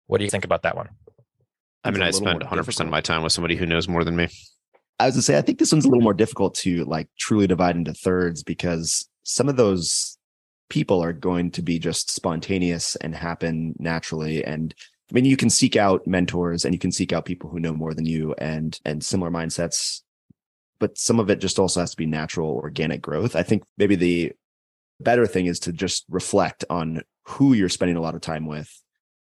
what 0.08 0.18
do 0.18 0.24
you 0.24 0.30
think 0.30 0.46
about 0.46 0.64
that 0.64 0.76
one? 0.76 0.90
I 1.84 1.92
mean, 1.92 2.02
I 2.02 2.12
spend 2.12 2.42
100% 2.42 2.56
difficult. 2.56 2.80
of 2.82 2.90
my 2.90 3.02
time 3.02 3.24
with 3.24 3.32
somebody 3.32 3.56
who 3.56 3.66
knows 3.66 3.88
more 3.88 4.04
than 4.04 4.16
me. 4.16 4.28
I 5.00 5.06
was 5.06 5.16
gonna 5.16 5.22
say, 5.22 5.38
I 5.38 5.42
think 5.42 5.60
this 5.60 5.72
one's 5.72 5.86
a 5.86 5.88
little 5.88 6.04
more 6.04 6.14
difficult 6.14 6.56
to 6.56 6.84
like 6.86 7.08
truly 7.18 7.48
divide 7.48 7.78
into 7.78 7.94
thirds 7.94 8.44
because 8.44 9.08
some 9.24 9.48
of 9.48 9.56
those 9.56 10.18
people 10.70 11.02
are 11.02 11.14
going 11.14 11.52
to 11.52 11.62
be 11.62 11.80
just 11.80 12.12
spontaneous 12.12 12.96
and 12.98 13.16
happen 13.16 13.76
naturally. 13.80 14.44
And 14.44 14.74
I 15.12 15.16
mean, 15.16 15.26
you 15.26 15.38
can 15.38 15.50
seek 15.50 15.76
out 15.76 16.06
mentors 16.06 16.66
and 16.66 16.74
you 16.74 16.80
can 16.80 16.92
seek 16.92 17.12
out 17.12 17.26
people 17.26 17.50
who 17.50 17.60
know 17.60 17.74
more 17.74 17.94
than 17.94 18.06
you 18.06 18.36
and 18.38 18.80
and 18.86 19.04
similar 19.04 19.32
mindsets, 19.32 20.02
but 20.80 20.98
some 20.98 21.20
of 21.20 21.30
it 21.30 21.40
just 21.40 21.58
also 21.58 21.80
has 21.80 21.92
to 21.92 21.98
be 21.98 22.06
natural, 22.06 22.50
organic 22.50 23.02
growth. 23.02 23.36
I 23.36 23.44
think 23.44 23.64
maybe 23.78 23.96
the 23.96 24.34
better 25.00 25.26
thing 25.26 25.48
is 25.48 25.60
to 25.62 25.74
just 25.74 26.06
reflect 26.10 26.64
on 26.70 27.02
who 27.26 27.54
you're 27.54 27.70
spending 27.70 27.98
a 27.98 28.02
lot 28.02 28.16
of 28.16 28.22
time 28.22 28.46
with, 28.46 28.72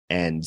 and 0.10 0.44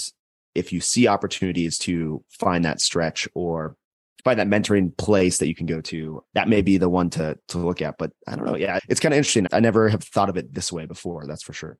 if 0.55 0.73
you 0.73 0.81
see 0.81 1.07
opportunities 1.07 1.77
to 1.79 2.25
find 2.31 2.65
that 2.65 2.81
stretch 2.81 3.29
or 3.35 3.77
find 4.25 4.39
that 4.41 4.49
mentoring 4.49 4.97
place 4.97 5.39
that 5.39 5.49
you 5.49 5.55
can 5.55 5.67
go 5.67 5.81
to, 5.83 6.25
that 6.35 6.49
may 6.49 6.63
be 6.63 6.79
the 6.79 6.89
one 6.89 7.11
to 7.11 7.39
to 7.49 7.59
look 7.59 7.83
at. 7.83 7.99
But 7.99 8.13
I 8.27 8.37
don't 8.37 8.47
know. 8.47 8.57
Yeah, 8.57 8.79
it's 8.89 9.01
kind 9.01 9.13
of 9.13 9.19
interesting. 9.19 9.47
I 9.53 9.61
never 9.61 9.89
have 9.91 10.03
thought 10.03 10.31
of 10.31 10.39
it 10.39 10.55
this 10.55 10.73
way 10.73 10.87
before. 10.87 11.27
That's 11.27 11.43
for 11.43 11.53
sure. 11.53 11.79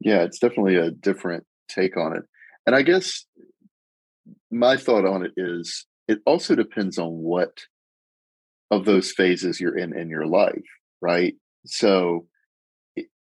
Yeah, 0.00 0.22
it's 0.22 0.38
definitely 0.38 0.76
a 0.76 0.90
different 0.90 1.44
take 1.68 1.96
on 1.96 2.16
it. 2.16 2.22
And 2.66 2.74
I 2.74 2.82
guess 2.82 3.26
my 4.50 4.76
thought 4.76 5.04
on 5.04 5.24
it 5.24 5.32
is 5.36 5.86
it 6.08 6.20
also 6.26 6.54
depends 6.54 6.98
on 6.98 7.10
what 7.10 7.64
of 8.70 8.84
those 8.84 9.12
phases 9.12 9.60
you're 9.60 9.76
in 9.76 9.96
in 9.96 10.08
your 10.08 10.26
life, 10.26 10.64
right? 11.00 11.34
So 11.66 12.26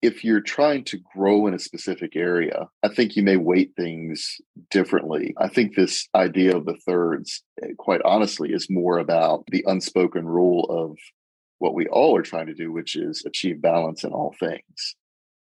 if 0.02 0.24
you're 0.24 0.40
trying 0.40 0.84
to 0.84 0.98
grow 1.14 1.46
in 1.46 1.54
a 1.54 1.58
specific 1.58 2.14
area, 2.16 2.68
I 2.82 2.88
think 2.88 3.16
you 3.16 3.22
may 3.22 3.36
weight 3.36 3.72
things 3.76 4.40
differently. 4.70 5.34
I 5.38 5.48
think 5.48 5.74
this 5.74 6.08
idea 6.14 6.56
of 6.56 6.66
the 6.66 6.76
thirds, 6.86 7.42
eh, 7.62 7.68
quite 7.78 8.02
honestly, 8.04 8.52
is 8.52 8.68
more 8.68 8.98
about 8.98 9.44
the 9.48 9.64
unspoken 9.66 10.26
rule 10.26 10.64
of 10.64 10.98
what 11.58 11.74
we 11.74 11.86
all 11.86 12.16
are 12.16 12.22
trying 12.22 12.48
to 12.48 12.54
do, 12.54 12.72
which 12.72 12.96
is 12.96 13.24
achieve 13.24 13.62
balance 13.62 14.04
in 14.04 14.12
all 14.12 14.34
things, 14.38 14.96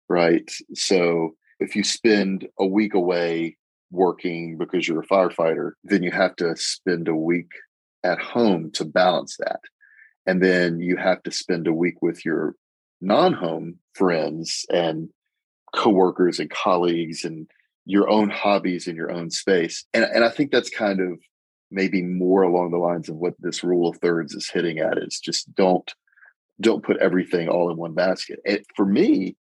right? 0.07 0.49
So 0.75 1.35
if 1.59 1.75
you 1.75 1.83
spend 1.83 2.47
a 2.57 2.65
week 2.65 2.93
away 2.93 3.57
working 3.91 4.57
because 4.57 4.87
you're 4.87 5.01
a 5.01 5.07
firefighter, 5.07 5.71
then 5.83 6.01
you 6.03 6.11
have 6.11 6.35
to 6.37 6.55
spend 6.55 7.07
a 7.07 7.15
week 7.15 7.51
at 8.03 8.19
home 8.19 8.71
to 8.71 8.85
balance 8.85 9.37
that. 9.37 9.59
And 10.25 10.41
then 10.41 10.79
you 10.79 10.97
have 10.97 11.21
to 11.23 11.31
spend 11.31 11.67
a 11.67 11.73
week 11.73 12.01
with 12.01 12.23
your 12.25 12.55
non-home 13.01 13.79
friends 13.93 14.65
and 14.71 15.09
coworkers 15.73 16.39
and 16.39 16.49
colleagues 16.49 17.23
and 17.23 17.47
your 17.85 18.09
own 18.09 18.29
hobbies 18.29 18.87
in 18.87 18.95
your 18.95 19.11
own 19.11 19.29
space. 19.31 19.85
And, 19.93 20.03
and 20.05 20.23
I 20.23 20.29
think 20.29 20.51
that's 20.51 20.69
kind 20.69 21.01
of 21.01 21.19
maybe 21.71 22.01
more 22.01 22.43
along 22.43 22.71
the 22.71 22.77
lines 22.77 23.09
of 23.09 23.15
what 23.15 23.33
this 23.39 23.63
rule 23.63 23.89
of 23.89 23.97
thirds 23.97 24.33
is 24.33 24.49
hitting 24.49 24.79
at 24.79 24.97
is 24.97 25.19
just 25.19 25.53
don't 25.55 25.91
don't 26.59 26.83
put 26.83 26.97
everything 26.97 27.49
all 27.49 27.71
in 27.71 27.77
one 27.77 27.93
basket. 27.93 28.39
And 28.45 28.59
for 28.75 28.85
me, 28.85 29.35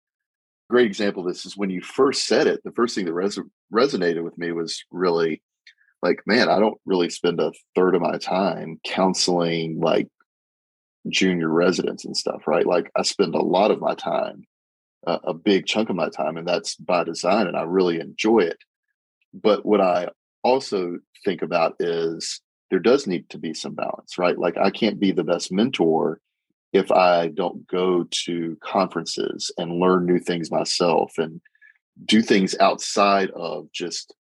great 0.70 0.86
example 0.86 1.26
of 1.26 1.28
this 1.28 1.44
is 1.44 1.56
when 1.56 1.68
you 1.68 1.82
first 1.82 2.26
said 2.26 2.46
it, 2.46 2.62
the 2.64 2.72
first 2.72 2.94
thing 2.94 3.04
that 3.04 3.12
res- 3.12 3.38
resonated 3.72 4.24
with 4.24 4.38
me 4.38 4.52
was 4.52 4.84
really 4.90 5.42
like, 6.02 6.22
man, 6.26 6.48
I 6.48 6.58
don't 6.58 6.80
really 6.86 7.10
spend 7.10 7.40
a 7.40 7.52
third 7.74 7.94
of 7.94 8.00
my 8.00 8.16
time 8.16 8.80
counseling 8.84 9.80
like 9.80 10.08
junior 11.08 11.48
residents 11.48 12.04
and 12.04 12.16
stuff, 12.16 12.46
right? 12.46 12.66
Like 12.66 12.90
I 12.96 13.02
spend 13.02 13.34
a 13.34 13.42
lot 13.42 13.70
of 13.70 13.80
my 13.80 13.94
time, 13.94 14.44
uh, 15.06 15.18
a 15.24 15.34
big 15.34 15.66
chunk 15.66 15.90
of 15.90 15.96
my 15.96 16.08
time, 16.08 16.36
and 16.36 16.46
that's 16.46 16.76
by 16.76 17.04
design, 17.04 17.46
and 17.46 17.56
I 17.56 17.62
really 17.62 18.00
enjoy 18.00 18.40
it. 18.40 18.58
But 19.34 19.66
what 19.66 19.80
I 19.80 20.08
also 20.42 20.98
think 21.24 21.42
about 21.42 21.76
is 21.80 22.40
there 22.70 22.78
does 22.78 23.06
need 23.06 23.28
to 23.30 23.38
be 23.38 23.52
some 23.54 23.74
balance, 23.74 24.18
right? 24.18 24.38
Like 24.38 24.56
I 24.56 24.70
can't 24.70 25.00
be 25.00 25.12
the 25.12 25.24
best 25.24 25.52
mentor 25.52 26.20
if 26.72 26.90
I 26.92 27.28
don't 27.28 27.66
go 27.66 28.06
to 28.24 28.56
conferences 28.62 29.50
and 29.58 29.80
learn 29.80 30.06
new 30.06 30.18
things 30.18 30.50
myself 30.50 31.14
and 31.18 31.40
do 32.04 32.22
things 32.22 32.56
outside 32.58 33.30
of 33.30 33.70
just 33.72 34.14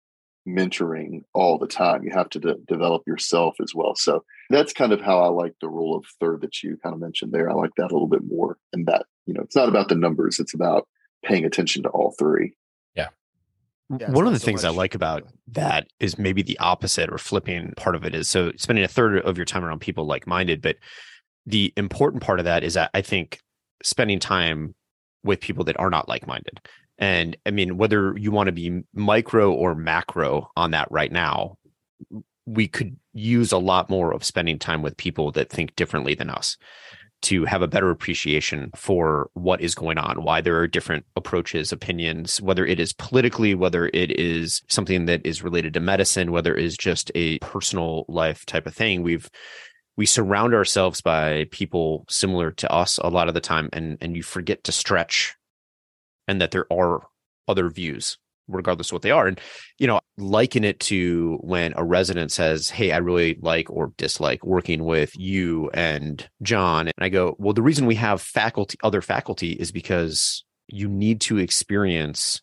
mentoring 0.47 1.23
all 1.33 1.57
the 1.57 1.67
time. 1.67 2.03
You 2.03 2.11
have 2.13 2.29
to 2.29 2.39
de- 2.39 2.55
develop 2.67 3.03
yourself 3.05 3.55
as 3.61 3.75
well. 3.75 3.95
So 3.95 4.23
that's 4.49 4.73
kind 4.73 4.93
of 4.93 5.01
how 5.01 5.19
I 5.19 5.27
like 5.27 5.53
the 5.59 5.69
rule 5.69 5.95
of 5.95 6.05
third 6.19 6.41
that 6.41 6.63
you 6.63 6.77
kind 6.81 6.93
of 6.93 7.01
mentioned 7.01 7.33
there. 7.33 7.49
I 7.49 7.53
like 7.53 7.71
that 7.77 7.91
a 7.91 7.93
little 7.93 8.07
bit 8.07 8.23
more. 8.25 8.57
And 8.71 8.85
that, 8.87 9.05
you 9.25 9.33
know, 9.33 9.41
it's 9.41 9.55
not 9.55 9.67
about 9.69 9.89
the 9.89 9.95
numbers, 9.95 10.39
it's 10.39 10.53
about 10.53 10.87
paying 11.23 11.43
attention 11.43 11.83
to 11.83 11.89
all 11.89 12.15
three. 12.17 12.55
Yeah. 12.95 13.09
yeah 13.99 14.09
One 14.11 14.25
of 14.25 14.33
the 14.33 14.39
so 14.39 14.45
things 14.45 14.63
much. 14.63 14.71
I 14.71 14.75
like 14.75 14.95
about 14.95 15.23
that 15.49 15.87
is 15.99 16.17
maybe 16.17 16.43
the 16.43 16.57
opposite 16.59 17.11
or 17.11 17.17
flipping 17.17 17.73
part 17.75 17.95
of 17.95 18.05
it 18.05 18.15
is 18.15 18.29
so 18.29 18.53
spending 18.55 18.85
a 18.85 18.87
third 18.87 19.19
of 19.19 19.37
your 19.37 19.45
time 19.45 19.65
around 19.65 19.79
people 19.79 20.05
like 20.05 20.25
minded. 20.25 20.61
But 20.61 20.77
the 21.47 21.73
important 21.75 22.21
part 22.21 22.39
of 22.39 22.45
that 22.45 22.63
is 22.63 22.75
that 22.75 22.91
I 22.93 23.01
think 23.01 23.39
spending 23.83 24.19
time 24.19 24.75
with 25.23 25.39
people 25.39 25.63
that 25.63 25.79
are 25.79 25.89
not 25.89 26.07
like 26.07 26.27
minded. 26.27 26.59
And 26.99 27.37
I 27.45 27.51
mean, 27.51 27.77
whether 27.77 28.15
you 28.17 28.31
want 28.31 28.47
to 28.47 28.51
be 28.51 28.81
micro 28.93 29.51
or 29.51 29.73
macro 29.73 30.51
on 30.55 30.71
that 30.71 30.91
right 30.91 31.11
now, 31.11 31.57
we 32.45 32.67
could 32.67 32.97
use 33.13 33.51
a 33.51 33.57
lot 33.57 33.89
more 33.89 34.13
of 34.13 34.23
spending 34.23 34.59
time 34.59 34.81
with 34.81 34.97
people 34.97 35.31
that 35.33 35.49
think 35.49 35.75
differently 35.75 36.15
than 36.15 36.29
us 36.29 36.57
to 37.23 37.45
have 37.45 37.61
a 37.61 37.67
better 37.67 37.89
appreciation 37.89 38.69
for 38.75 39.29
what 39.33 39.59
is 39.59 39.73
going 39.73 39.97
on, 39.97 40.23
why 40.23 40.39
there 40.39 40.57
are 40.57 40.67
different 40.67 41.05
approaches, 41.15 41.71
opinions, 41.71 42.39
whether 42.41 42.65
it 42.65 42.79
is 42.79 42.93
politically, 42.93 43.55
whether 43.55 43.87
it 43.87 44.11
is 44.19 44.61
something 44.69 45.05
that 45.05 45.25
is 45.25 45.43
related 45.43 45.73
to 45.73 45.79
medicine, 45.79 46.31
whether 46.31 46.55
it 46.55 46.63
is 46.63 46.77
just 46.77 47.11
a 47.15 47.39
personal 47.39 48.05
life 48.07 48.45
type 48.45 48.67
of 48.67 48.75
thing. 48.75 49.01
We've 49.01 49.29
we 49.97 50.05
surround 50.05 50.53
ourselves 50.53 51.01
by 51.01 51.45
people 51.51 52.05
similar 52.07 52.51
to 52.51 52.71
us 52.71 52.97
a 52.99 53.09
lot 53.09 53.27
of 53.27 53.33
the 53.33 53.41
time 53.41 53.69
and 53.73 53.97
and 53.99 54.15
you 54.15 54.23
forget 54.23 54.63
to 54.63 54.71
stretch 54.71 55.35
and 56.27 56.41
that 56.41 56.51
there 56.51 56.71
are 56.71 57.01
other 57.47 57.69
views 57.69 58.17
regardless 58.47 58.89
of 58.89 58.93
what 58.93 59.01
they 59.01 59.11
are. 59.11 59.27
And, 59.27 59.39
you 59.77 59.87
know, 59.87 59.99
liken 60.17 60.63
it 60.63 60.79
to 60.81 61.37
when 61.41 61.73
a 61.75 61.83
resident 61.83 62.31
says, 62.31 62.69
Hey, 62.69 62.91
I 62.91 62.97
really 62.97 63.37
like 63.41 63.69
or 63.69 63.93
dislike 63.97 64.45
working 64.45 64.83
with 64.83 65.11
you 65.17 65.69
and 65.73 66.27
John. 66.41 66.87
And 66.87 66.93
I 66.99 67.09
go, 67.09 67.35
Well, 67.39 67.53
the 67.53 67.61
reason 67.61 67.85
we 67.85 67.95
have 67.95 68.21
faculty, 68.21 68.77
other 68.83 69.01
faculty 69.01 69.51
is 69.51 69.71
because 69.71 70.43
you 70.67 70.87
need 70.87 71.21
to 71.21 71.37
experience 71.37 72.41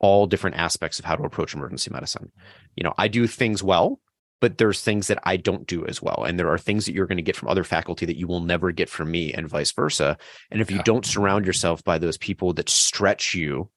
all 0.00 0.26
different 0.26 0.56
aspects 0.56 0.98
of 0.98 1.04
how 1.04 1.16
to 1.16 1.22
approach 1.22 1.54
emergency 1.54 1.90
medicine. 1.90 2.30
You 2.76 2.84
know, 2.84 2.94
I 2.98 3.08
do 3.08 3.26
things 3.26 3.62
well, 3.62 4.00
but 4.40 4.58
there's 4.58 4.82
things 4.82 5.06
that 5.06 5.20
I 5.24 5.36
don't 5.36 5.66
do 5.66 5.86
as 5.86 6.02
well. 6.02 6.24
And 6.26 6.38
there 6.38 6.50
are 6.50 6.58
things 6.58 6.86
that 6.86 6.94
you're 6.94 7.06
going 7.06 7.16
to 7.16 7.22
get 7.22 7.36
from 7.36 7.48
other 7.48 7.64
faculty 7.64 8.06
that 8.06 8.18
you 8.18 8.26
will 8.26 8.40
never 8.40 8.72
get 8.72 8.90
from 8.90 9.10
me 9.10 9.32
and 9.32 9.48
vice 9.48 9.72
versa. 9.72 10.18
And 10.50 10.60
if 10.60 10.70
you 10.70 10.82
don't 10.82 11.06
surround 11.06 11.46
yourself 11.46 11.82
by 11.84 11.98
those 11.98 12.18
people 12.18 12.52
that 12.54 12.68
stretch 12.68 13.34
you 13.34 13.70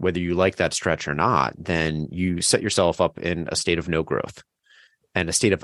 whether 0.00 0.18
you 0.18 0.34
like 0.34 0.56
that 0.56 0.72
stretch 0.72 1.06
or 1.06 1.14
not, 1.14 1.52
then 1.58 2.08
you 2.10 2.40
set 2.40 2.62
yourself 2.62 3.02
up 3.02 3.18
in 3.18 3.46
a 3.52 3.56
state 3.56 3.78
of 3.78 3.86
no 3.86 4.02
growth 4.02 4.42
and 5.14 5.28
a 5.28 5.32
state 5.32 5.52
of 5.52 5.62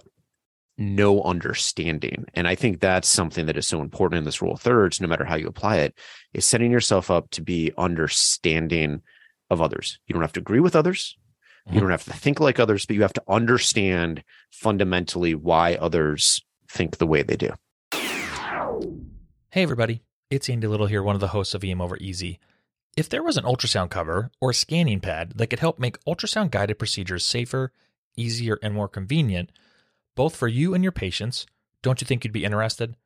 no 0.77 1.23
understanding. 1.23 2.27
And 2.35 2.47
I 2.47 2.55
think 2.55 2.81
that's 2.81 3.09
something 3.09 3.47
that 3.47 3.57
is 3.57 3.67
so 3.67 3.81
important 3.81 4.19
in 4.19 4.25
this 4.25 4.43
rule 4.43 4.53
of 4.53 4.61
thirds, 4.61 5.01
no 5.01 5.09
matter 5.09 5.25
how 5.25 5.37
you 5.37 5.49
apply 5.49 5.79
it, 5.79 5.99
is 6.35 6.45
setting 6.45 6.71
yourself 6.71 7.11
up 7.11 7.31
to 7.31 7.41
be 7.41 7.73
understanding 7.79 9.01
of 9.49 9.63
others. 9.63 9.99
You 10.07 10.13
don't 10.13 10.23
have 10.23 10.35
to 10.35 10.41
agree 10.41 10.61
with 10.61 10.77
others. 10.77 11.17
You 11.71 11.81
don't 11.81 11.91
have 11.91 12.05
to 12.05 12.13
think 12.13 12.39
like 12.39 12.61
others, 12.61 12.87
but 12.87 12.95
you 12.95 13.03
have 13.03 13.13
to 13.15 13.23
understand 13.27 14.23
fundamentally 14.51 15.35
why 15.35 15.75
others 15.75 16.41
think 16.69 16.99
the 16.99 17.07
way 17.07 17.23
they 17.23 17.37
do. 17.37 17.51
Hey, 19.51 19.63
everybody. 19.63 20.03
It's 20.31 20.49
Andy 20.49 20.67
Little 20.67 20.87
here, 20.87 21.03
one 21.03 21.17
of 21.17 21.21
the 21.21 21.29
hosts 21.29 21.55
of 21.55 21.65
EM 21.65 21.81
Over 21.81 21.97
Easy. 21.99 22.39
If 22.97 23.09
there 23.09 23.23
was 23.23 23.37
an 23.37 23.45
ultrasound 23.45 23.91
cover 23.91 24.31
or 24.41 24.51
a 24.51 24.55
scanning 24.55 25.01
pad 25.01 25.33
that 25.37 25.49
could 25.49 25.59
help 25.59 25.79
make 25.79 26.03
ultrasound 26.05 26.51
guided 26.51 26.79
procedures 26.79 27.25
safer, 27.25 27.73
easier, 28.17 28.59
and 28.63 28.73
more 28.73 28.89
convenient, 28.89 29.51
both 30.15 30.37
for 30.37 30.49
you 30.49 30.73
and 30.73 30.85
your 30.85 30.93
patients, 30.93 31.47
don't 31.83 32.01
you 32.01 32.07
think 32.07 32.25
you'd 32.25 32.33
be 32.33 32.45
interested? 32.45 32.97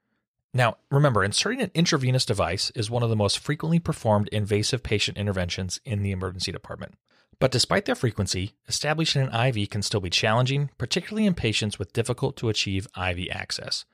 Now, 0.53 0.77
remember, 0.91 1.25
inserting 1.25 1.61
an 1.61 1.71
intravenous 1.75 2.25
device 2.25 2.71
is 2.75 2.91
one 2.91 3.03
of 3.03 3.11
the 3.11 3.17
most 3.17 3.39
frequently 3.39 3.79
performed 3.79 4.29
invasive 4.29 4.83
patient 4.83 5.17
interventions 5.17 5.81
in 5.85 6.03
the 6.03 6.11
emergency 6.11 6.53
department. 6.53 6.95
But 7.39 7.53
despite 7.53 7.87
their 7.87 7.95
frequency, 7.95 8.55
establishing 8.69 9.23
an 9.23 9.35
IV 9.35 9.71
can 9.71 9.83
still 9.83 10.01
be 10.01 10.11
challenging, 10.11 10.71
particularly 10.77 11.27
in 11.27 11.35
patients 11.35 11.79
with 11.79 11.93
difficult 11.93 12.37
to 12.39 12.49
achieve 12.49 12.87
IV 12.97 13.29
access. 13.31 13.85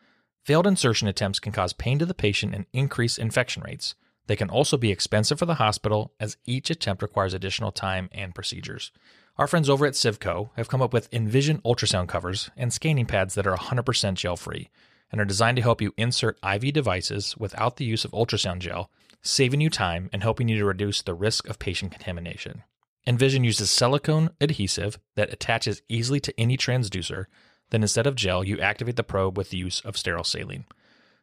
Failed 0.44 0.66
insertion 0.66 1.08
attempts 1.08 1.40
can 1.40 1.52
cause 1.52 1.72
pain 1.72 1.98
to 1.98 2.06
the 2.06 2.14
patient 2.14 2.54
and 2.54 2.66
increase 2.72 3.18
infection 3.18 3.62
rates. 3.62 3.94
They 4.26 4.36
can 4.36 4.50
also 4.50 4.76
be 4.76 4.90
expensive 4.90 5.38
for 5.38 5.46
the 5.46 5.54
hospital 5.54 6.12
as 6.18 6.36
each 6.44 6.70
attempt 6.70 7.02
requires 7.02 7.34
additional 7.34 7.72
time 7.72 8.08
and 8.12 8.34
procedures. 8.34 8.90
Our 9.38 9.46
friends 9.46 9.68
over 9.68 9.86
at 9.86 9.92
Civco 9.92 10.50
have 10.56 10.68
come 10.68 10.82
up 10.82 10.92
with 10.92 11.12
Envision 11.12 11.60
ultrasound 11.62 12.08
covers 12.08 12.50
and 12.56 12.72
scanning 12.72 13.06
pads 13.06 13.34
that 13.34 13.46
are 13.46 13.56
100% 13.56 14.14
gel 14.14 14.36
free 14.36 14.70
and 15.12 15.20
are 15.20 15.26
designed 15.26 15.56
to 15.56 15.62
help 15.62 15.80
you 15.80 15.92
insert 15.96 16.38
IV 16.44 16.72
devices 16.72 17.36
without 17.36 17.76
the 17.76 17.84
use 17.84 18.04
of 18.04 18.10
ultrasound 18.12 18.58
gel, 18.58 18.90
saving 19.22 19.60
you 19.60 19.70
time 19.70 20.10
and 20.12 20.22
helping 20.22 20.48
you 20.48 20.58
to 20.58 20.64
reduce 20.64 21.02
the 21.02 21.14
risk 21.14 21.48
of 21.48 21.58
patient 21.58 21.92
contamination. 21.92 22.62
Envision 23.06 23.44
uses 23.44 23.70
silicone 23.70 24.30
adhesive 24.40 24.98
that 25.14 25.32
attaches 25.32 25.82
easily 25.88 26.18
to 26.20 26.40
any 26.40 26.56
transducer. 26.56 27.26
Then 27.70 27.82
instead 27.82 28.06
of 28.06 28.16
gel, 28.16 28.42
you 28.42 28.60
activate 28.60 28.96
the 28.96 29.04
probe 29.04 29.38
with 29.38 29.50
the 29.50 29.58
use 29.58 29.80
of 29.80 29.96
sterile 29.96 30.24
saline. 30.24 30.64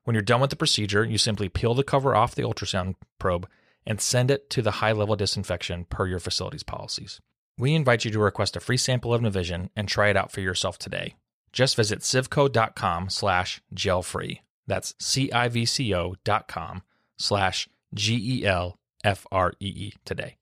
When 0.04 0.14
you're 0.14 0.22
done 0.22 0.42
with 0.42 0.50
the 0.50 0.56
procedure, 0.56 1.04
you 1.04 1.18
simply 1.18 1.50
peel 1.50 1.74
the 1.74 1.84
cover 1.84 2.16
off 2.16 2.36
the 2.36 2.44
ultrasound 2.44 2.96
probe 3.20 3.50
and 3.86 4.00
send 4.00 4.32
it 4.32 4.50
to 4.52 4.62
the 4.62 4.72
high 4.72 4.94
level 4.94 5.16
disinfection 5.16 5.86
per 5.86 6.08
your 6.08 6.20
facility's 6.20 6.64
policies. 6.64 7.20
We 7.58 7.76
invite 7.76 8.06
you 8.06 8.12
to 8.12 8.20
request 8.20 8.56
a 8.56 8.62
free 8.62 8.78
sample 8.78 9.14
of 9.14 9.24
Envision 9.24 9.70
and 9.76 9.88
try 9.88 10.10
it 10.10 10.18
out 10.18 10.32
for 10.32 10.42
yourself 10.42 10.78
today. 10.78 11.16
Just 11.52 11.76
visit 11.76 12.00
civco.com 12.00 13.10
slash 13.10 13.62
gelfree. 13.76 14.40
That's 14.66 14.96
C-I-V-C-O 15.00 16.16
dot 16.24 16.48
com 16.48 16.84
slash 17.18 17.68
G-E-L-F-R-E-E 17.94 19.94
today. 20.04 20.38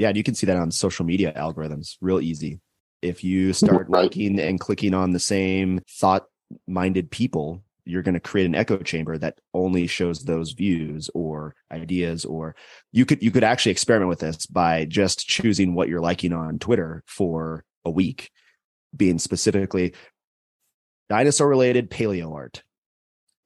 Yeah, 0.00 0.08
and 0.08 0.16
you 0.16 0.22
can 0.22 0.34
see 0.34 0.46
that 0.46 0.56
on 0.56 0.70
social 0.70 1.04
media 1.04 1.30
algorithms 1.36 1.98
real 2.00 2.22
easy. 2.22 2.58
If 3.02 3.22
you 3.22 3.52
start 3.52 3.90
liking 3.90 4.40
and 4.40 4.58
clicking 4.58 4.94
on 4.94 5.10
the 5.10 5.20
same 5.20 5.82
thought 5.86 6.24
minded 6.66 7.10
people 7.10 7.62
you're 7.84 8.02
going 8.02 8.14
to 8.14 8.20
create 8.20 8.46
an 8.46 8.54
echo 8.54 8.78
chamber 8.78 9.18
that 9.18 9.38
only 9.52 9.86
shows 9.86 10.24
those 10.24 10.52
views 10.52 11.10
or 11.14 11.54
ideas 11.70 12.24
or 12.24 12.56
you 12.92 13.04
could 13.04 13.22
you 13.22 13.30
could 13.30 13.44
actually 13.44 13.72
experiment 13.72 14.08
with 14.08 14.20
this 14.20 14.46
by 14.46 14.86
just 14.86 15.28
choosing 15.28 15.74
what 15.74 15.88
you're 15.88 16.00
liking 16.00 16.32
on 16.32 16.58
twitter 16.58 17.02
for 17.06 17.64
a 17.84 17.90
week 17.90 18.30
being 18.96 19.18
specifically 19.18 19.94
dinosaur 21.08 21.48
related 21.48 21.90
paleo 21.90 22.34
art 22.34 22.62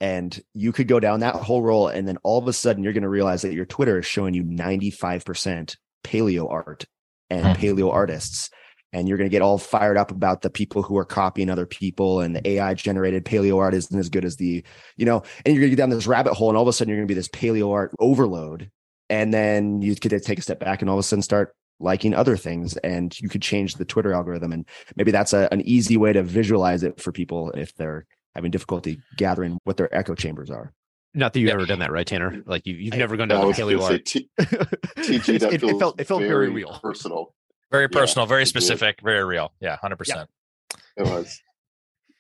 and 0.01 0.43
you 0.55 0.73
could 0.73 0.89
go 0.89 1.01
down 1.01 1.21
that 1.21 1.35
whole 1.35 1.63
roll 1.63 1.89
and 1.89 2.07
then 2.07 2.19
all 2.23 2.39
of 2.39 2.49
a 2.49 2.53
sudden 2.53 2.83
you're 2.83 2.93
going 2.93 3.03
to 3.03 3.09
realize 3.09 3.43
that 3.43 3.55
your 3.55 3.67
twitter 3.67 3.99
is 3.99 4.07
showing 4.07 4.35
you 4.35 4.45
95% 4.45 5.77
paleo 6.05 6.51
art 6.51 6.85
and 7.31 7.45
hmm. 7.45 7.53
paleo 7.53 7.93
artists 7.93 8.51
and 8.95 9.09
you're 9.09 9.19
going 9.19 9.29
to 9.29 9.35
get 9.35 9.43
all 9.43 9.59
fired 9.59 9.97
up 9.97 10.13
about 10.13 10.43
the 10.43 10.49
people 10.49 10.81
who 10.81 10.97
are 10.97 11.05
copying 11.05 11.51
other 11.51 11.67
people 11.67 12.21
and 12.21 12.37
the 12.37 12.49
AI 12.49 12.75
generated 12.75 13.25
paleo 13.25 13.59
art 13.59 13.75
isn't 13.75 13.99
as 13.99 14.09
good 14.09 14.25
as 14.25 14.37
the, 14.37 14.65
you 14.97 15.05
know, 15.05 15.25
and 15.45 15.53
you're 15.53 15.61
going 15.61 15.71
to 15.71 15.77
get 15.77 15.83
down 15.83 15.91
this 15.91 16.07
rabbit 16.07 16.33
hole 16.33 16.49
and 16.49 16.57
all 16.57 16.63
of 16.63 16.69
a 16.69 16.73
sudden 16.73 16.91
you're 16.91 16.99
going 16.99 17.09
to 17.09 17.13
be 17.13 17.19
this 17.19 17.29
paleo 17.29 17.73
art 17.73 17.91
overload. 17.99 18.71
And 19.11 19.35
then 19.35 19.83
you 19.83 19.97
could 19.97 20.13
take 20.23 20.39
a 20.39 20.43
step 20.43 20.61
back 20.61 20.81
and 20.81 20.89
all 20.89 20.97
of 20.97 21.01
a 21.01 21.03
sudden 21.03 21.23
start 21.23 21.57
liking 21.81 22.15
other 22.15 22.37
things 22.37 22.77
and 22.79 23.19
you 23.21 23.29
could 23.29 23.43
change 23.43 23.75
the 23.75 23.85
Twitter 23.85 24.13
algorithm. 24.13 24.53
And 24.53 24.65
maybe 24.95 25.11
that's 25.11 25.33
a, 25.33 25.49
an 25.51 25.63
easy 25.63 25.97
way 25.97 26.13
to 26.13 26.23
visualize 26.23 26.85
it 26.85 27.01
for 27.01 27.11
people 27.11 27.51
if 27.51 27.75
they're 27.75 28.07
having 28.37 28.53
difficulty 28.53 29.01
gathering 29.17 29.59
what 29.65 29.77
their 29.77 29.93
echo 29.93 30.15
chambers 30.15 30.51
are. 30.51 30.73
Not 31.15 31.33
that 31.33 31.41
you've 31.41 31.49
yeah. 31.49 31.55
ever 31.55 31.67
done 31.67 31.79
that, 31.79 31.93
right, 31.93 32.07
Tanner? 32.07 32.43
Like 32.45 32.67
you, 32.67 32.91
have 32.91 32.99
never 32.99 33.17
gone 33.17 33.29
down 33.29 33.47
the 33.47 33.53
paleo 33.53 33.81
art. 33.81 34.05
T- 34.05 34.29
TG, 34.41 35.39
that 35.41 35.53
it, 35.53 35.63
it, 35.63 35.79
felt 35.79 36.01
it 36.01 36.09
felt 36.09 36.21
very, 36.21 36.47
very 36.47 36.49
real, 36.51 36.79
personal. 36.83 37.35
Very 37.71 37.89
personal, 37.89 38.27
yeah, 38.27 38.31
very 38.31 38.47
specific, 38.47 39.01
very 39.01 39.25
real. 39.25 39.53
Yeah, 39.61 39.77
hundred 39.77 39.97
percent. 39.97 40.29
It 40.97 41.07
was. 41.07 41.41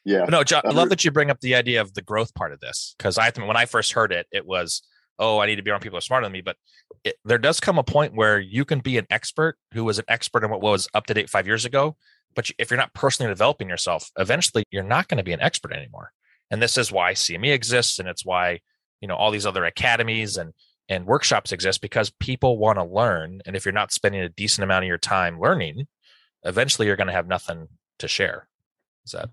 Yeah. 0.04 0.20
But 0.20 0.30
no, 0.30 0.44
John, 0.44 0.62
I 0.64 0.70
love 0.70 0.90
that 0.90 1.04
you 1.04 1.10
bring 1.10 1.30
up 1.30 1.40
the 1.40 1.54
idea 1.54 1.80
of 1.80 1.94
the 1.94 2.02
growth 2.02 2.34
part 2.34 2.52
of 2.52 2.60
this 2.60 2.94
because 2.98 3.18
I 3.18 3.30
when 3.30 3.56
I 3.56 3.66
first 3.66 3.92
heard 3.92 4.12
it, 4.12 4.26
it 4.30 4.46
was, 4.46 4.82
oh, 5.18 5.38
I 5.38 5.46
need 5.46 5.56
to 5.56 5.62
be 5.62 5.70
around 5.70 5.80
people 5.80 5.96
who 5.96 5.98
are 5.98 6.02
smarter 6.02 6.26
than 6.26 6.32
me. 6.32 6.42
But 6.42 6.56
it, 7.02 7.16
there 7.24 7.38
does 7.38 7.58
come 7.58 7.78
a 7.78 7.84
point 7.84 8.14
where 8.14 8.38
you 8.38 8.64
can 8.64 8.80
be 8.80 8.98
an 8.98 9.06
expert 9.10 9.56
who 9.72 9.84
was 9.84 9.98
an 9.98 10.04
expert 10.08 10.44
in 10.44 10.50
what 10.50 10.60
was 10.60 10.88
up 10.94 11.06
to 11.06 11.14
date 11.14 11.30
five 11.30 11.46
years 11.46 11.64
ago. 11.64 11.96
But 12.34 12.50
if 12.58 12.70
you're 12.70 12.78
not 12.78 12.94
personally 12.94 13.30
developing 13.30 13.68
yourself, 13.68 14.10
eventually 14.18 14.64
you're 14.70 14.82
not 14.82 15.08
going 15.08 15.18
to 15.18 15.24
be 15.24 15.32
an 15.32 15.40
expert 15.40 15.72
anymore. 15.72 16.12
And 16.50 16.60
this 16.60 16.76
is 16.76 16.92
why 16.92 17.12
CME 17.12 17.52
exists, 17.52 17.98
and 17.98 18.08
it's 18.08 18.24
why 18.24 18.60
you 19.04 19.08
know 19.08 19.16
all 19.16 19.30
these 19.30 19.44
other 19.44 19.66
academies 19.66 20.38
and 20.38 20.54
and 20.88 21.04
workshops 21.04 21.52
exist 21.52 21.82
because 21.82 22.08
people 22.20 22.56
want 22.56 22.78
to 22.78 22.84
learn 22.84 23.42
and 23.44 23.54
if 23.54 23.66
you're 23.66 23.72
not 23.72 23.92
spending 23.92 24.22
a 24.22 24.30
decent 24.30 24.64
amount 24.64 24.82
of 24.82 24.88
your 24.88 24.96
time 24.96 25.38
learning 25.38 25.86
eventually 26.42 26.86
you're 26.86 26.96
going 26.96 27.08
to 27.08 27.12
have 27.12 27.26
nothing 27.26 27.68
to 27.98 28.08
share. 28.08 28.48
Is 29.04 29.12
that 29.12 29.28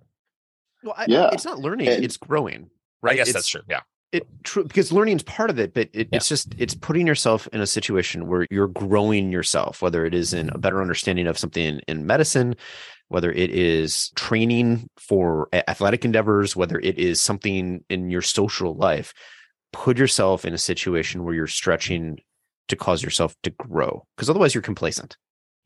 well 0.84 0.94
I, 0.98 1.06
yeah 1.08 1.30
it's 1.32 1.46
not 1.46 1.60
learning 1.60 1.88
and, 1.88 2.04
it's 2.04 2.18
growing 2.18 2.70
right? 3.02 3.14
i 3.14 3.16
guess 3.16 3.30
it's, 3.30 3.34
that's 3.34 3.48
true 3.48 3.62
yeah. 3.70 3.80
it 4.12 4.28
true 4.44 4.64
because 4.64 4.92
learning 4.92 5.16
is 5.16 5.24
part 5.24 5.50
of 5.50 5.58
it 5.58 5.74
but 5.74 5.88
it, 5.94 6.10
yeah. 6.12 6.18
it's 6.18 6.28
just 6.28 6.54
it's 6.58 6.74
putting 6.74 7.08
yourself 7.08 7.48
in 7.54 7.62
a 7.62 7.68
situation 7.68 8.28
where 8.28 8.46
you're 8.52 8.68
growing 8.68 9.32
yourself 9.32 9.82
whether 9.82 10.06
it 10.06 10.14
is 10.14 10.34
in 10.34 10.50
a 10.50 10.58
better 10.58 10.82
understanding 10.82 11.28
of 11.28 11.38
something 11.38 11.64
in, 11.64 11.82
in 11.88 12.06
medicine 12.06 12.56
whether 13.08 13.32
it 13.32 13.52
is 13.52 14.12
training 14.16 14.90
for 14.98 15.48
athletic 15.54 16.04
endeavors 16.04 16.54
whether 16.56 16.80
it 16.80 16.98
is 16.98 17.22
something 17.22 17.86
in 17.90 18.10
your 18.10 18.22
social 18.22 18.76
life 18.76 19.14
put 19.74 19.98
yourself 19.98 20.46
in 20.46 20.54
a 20.54 20.58
situation 20.58 21.24
where 21.24 21.34
you're 21.34 21.48
stretching 21.48 22.20
to 22.68 22.76
cause 22.76 23.04
yourself 23.04 23.36
to 23.44 23.50
grow 23.52 24.06
because 24.16 24.30
otherwise 24.30 24.54
you're 24.54 24.62
complacent. 24.62 25.18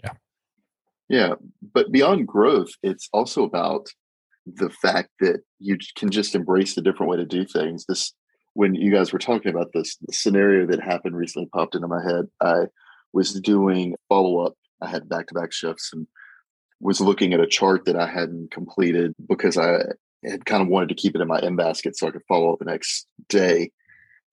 Yeah. 0.04 0.14
Yeah. 1.10 1.34
But 1.74 1.92
beyond 1.92 2.28
growth, 2.28 2.72
it's 2.84 3.10
also 3.14 3.44
about 3.44 3.88
the 4.46 4.70
fact 4.70 5.10
that 5.20 5.42
you 5.60 5.78
can 5.98 6.10
just 6.10 6.36
embrace 6.36 6.78
a 6.78 6.82
different 6.82 7.10
way 7.10 7.18
to 7.18 7.26
do 7.26 7.46
things. 7.46 7.86
This, 7.88 8.14
when 8.54 8.76
you 8.76 8.92
guys 8.92 9.12
were 9.12 9.20
talking 9.20 9.52
about 9.52 9.72
this, 9.74 9.98
the 9.98 10.14
scenario 10.14 10.68
that 10.68 10.82
happened 10.82 11.16
recently 11.16 11.50
popped 11.54 11.76
into 11.76 11.88
my 11.88 12.04
head. 12.04 12.26
I 12.42 12.66
was 13.14 13.40
doing 13.40 13.96
follow 14.10 14.46
up. 14.46 14.54
I 14.82 14.90
had 14.90 15.10
back 15.10 15.28
to 15.28 15.34
back 15.34 15.52
shifts 15.52 15.92
and 15.94 16.08
was 16.80 17.02
looking 17.02 17.34
at 17.34 17.40
a 17.40 17.48
chart 17.48 17.86
that 17.86 17.96
I 17.96 18.08
hadn't 18.08 18.52
completed 18.52 19.16
because 19.28 19.58
I 19.58 19.80
had 20.24 20.46
kind 20.46 20.62
of 20.62 20.68
wanted 20.68 20.90
to 20.90 20.96
keep 20.96 21.16
it 21.16 21.22
in 21.22 21.28
my 21.28 21.40
in 21.40 21.56
basket 21.56 21.98
so 21.98 22.08
I 22.08 22.12
could 22.12 22.26
follow 22.28 22.52
up 22.52 22.60
the 22.60 22.66
next 22.66 23.08
day. 23.30 23.72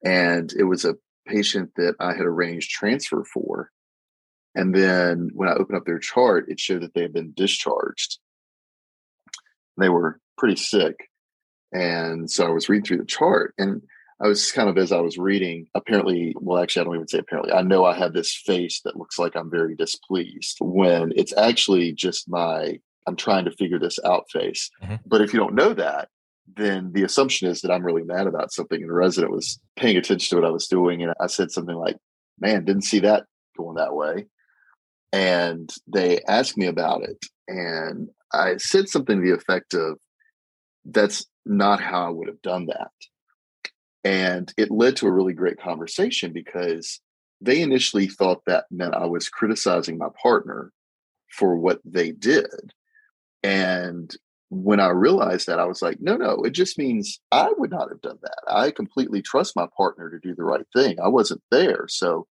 And 0.05 0.53
it 0.53 0.65
was 0.65 0.85
a 0.85 0.97
patient 1.27 1.71
that 1.77 1.95
I 2.01 2.13
had 2.13 2.27
arranged 2.27 2.71
transfer 2.71 3.25
for. 3.25 3.71
And 4.55 4.75
then 4.75 5.31
when 5.33 5.49
I 5.49 5.55
opened 5.55 5.79
up 5.79 5.87
their 5.87 5.99
chart, 5.99 6.47
it 6.49 6.61
showed 6.61 6.83
that 6.83 6.95
they 6.95 7.03
had 7.03 7.13
been 7.13 7.33
discharged. 7.35 8.19
They 9.79 9.89
were 9.89 10.21
pretty 10.37 10.57
sick. 10.57 10.97
And 11.73 12.31
so 12.31 12.47
I 12.47 12.51
was 12.51 12.69
reading 12.69 12.85
through 12.85 12.99
the 12.99 13.05
chart 13.07 13.55
and 13.57 13.81
I 14.23 14.29
was 14.29 14.53
kind 14.53 14.69
of 14.69 14.79
as 14.79 14.93
I 14.93 15.01
was 15.01 15.19
reading, 15.19 15.67
apparently, 15.75 16.35
well, 16.39 16.63
actually, 16.63 16.83
I 16.83 16.85
don't 16.85 16.95
even 16.95 17.09
say 17.09 17.19
apparently. 17.19 17.53
I 17.53 17.63
know 17.63 17.85
I 17.85 17.97
have 17.97 18.13
this 18.13 18.33
face 18.33 18.81
that 18.85 18.97
looks 18.97 19.19
like 19.19 19.35
I'm 19.35 19.51
very 19.51 19.75
displeased 19.75 20.59
when 20.61 21.13
it's 21.17 21.37
actually 21.37 21.93
just 21.93 22.29
my 22.29 22.79
I'm 23.09 23.17
trying 23.17 23.47
to 23.47 23.51
figure 23.51 23.81
this 23.81 23.99
out 24.05 24.31
face. 24.31 24.71
Mm-hmm. 24.83 24.97
But 25.07 25.23
if 25.23 25.33
you 25.33 25.41
don't 25.41 25.55
know 25.55 25.75
that, 25.75 26.09
then 26.57 26.93
the 26.93 27.05
assumption 27.05 27.49
is 27.49 27.61
that 27.61 27.71
I'm 27.71 27.85
really 27.85 28.03
mad 28.03 28.27
about 28.27 28.53
something. 28.53 28.81
And 28.81 28.91
the 28.91 28.95
resident 28.95 29.33
was 29.33 29.59
paying 29.77 29.97
attention 29.97 30.37
to 30.37 30.43
what 30.43 30.49
I 30.49 30.53
was 30.53 30.67
doing. 30.67 31.03
And 31.03 31.13
I 31.21 31.27
said 31.27 31.51
something 31.51 31.77
like, 31.77 31.97
man, 32.39 32.65
didn't 32.65 32.83
see 32.83 33.01
that 33.01 33.25
going 33.57 33.77
that 33.77 33.95
way. 33.95 34.27
And 35.13 35.71
they 35.87 36.21
asked 36.29 36.57
me 36.57 36.67
about 36.67 37.03
it. 37.03 37.25
And 37.49 38.09
I 38.33 38.57
said 38.57 38.89
something 38.89 39.21
to 39.21 39.27
the 39.27 39.35
effect 39.35 39.75
of, 39.75 39.99
that's 40.85 41.27
not 41.47 41.81
how 41.81 42.07
I 42.07 42.11
would 42.11 42.29
have 42.29 42.43
done 42.43 42.67
that. 42.67 42.91
And 44.05 44.53
it 44.57 44.71
led 44.71 44.97
to 44.97 45.07
a 45.07 45.13
really 45.13 45.33
great 45.33 45.61
conversation 45.61 46.33
because 46.33 47.01
they 47.41 47.61
initially 47.61 48.09
thought 48.09 48.43
that 48.47 48.65
meant 48.71 48.95
I 48.95 49.07
was 49.07 49.29
criticizing 49.29 49.99
my 49.99 50.09
partner 50.21 50.73
for 51.31 51.57
what 51.57 51.81
they 51.85 52.11
did. 52.11 52.73
And 53.43 54.15
when 54.53 54.81
I 54.81 54.91
realized 54.91 55.47
that, 55.47 55.59
I 55.59 55.65
was 55.65 55.81
like, 55.81 55.97
no, 56.01 56.15
no, 56.15 56.43
it 56.43 56.51
just 56.51 56.77
means 56.77 57.19
I 57.31 57.51
would 57.57 57.71
not 57.71 57.89
have 57.89 58.03
done 58.03 58.19
that. 58.21 58.43
I 58.47 58.71
completely 58.71 59.23
trust 59.23 59.57
my 59.57 59.67
partner 59.75 60.11
to 60.11 60.19
do 60.19 60.35
the 60.35 60.45
right 60.45 60.67
thing. 60.77 61.01
I 61.01 61.09
wasn't 61.09 61.41
there. 61.51 61.87
So 61.89 62.27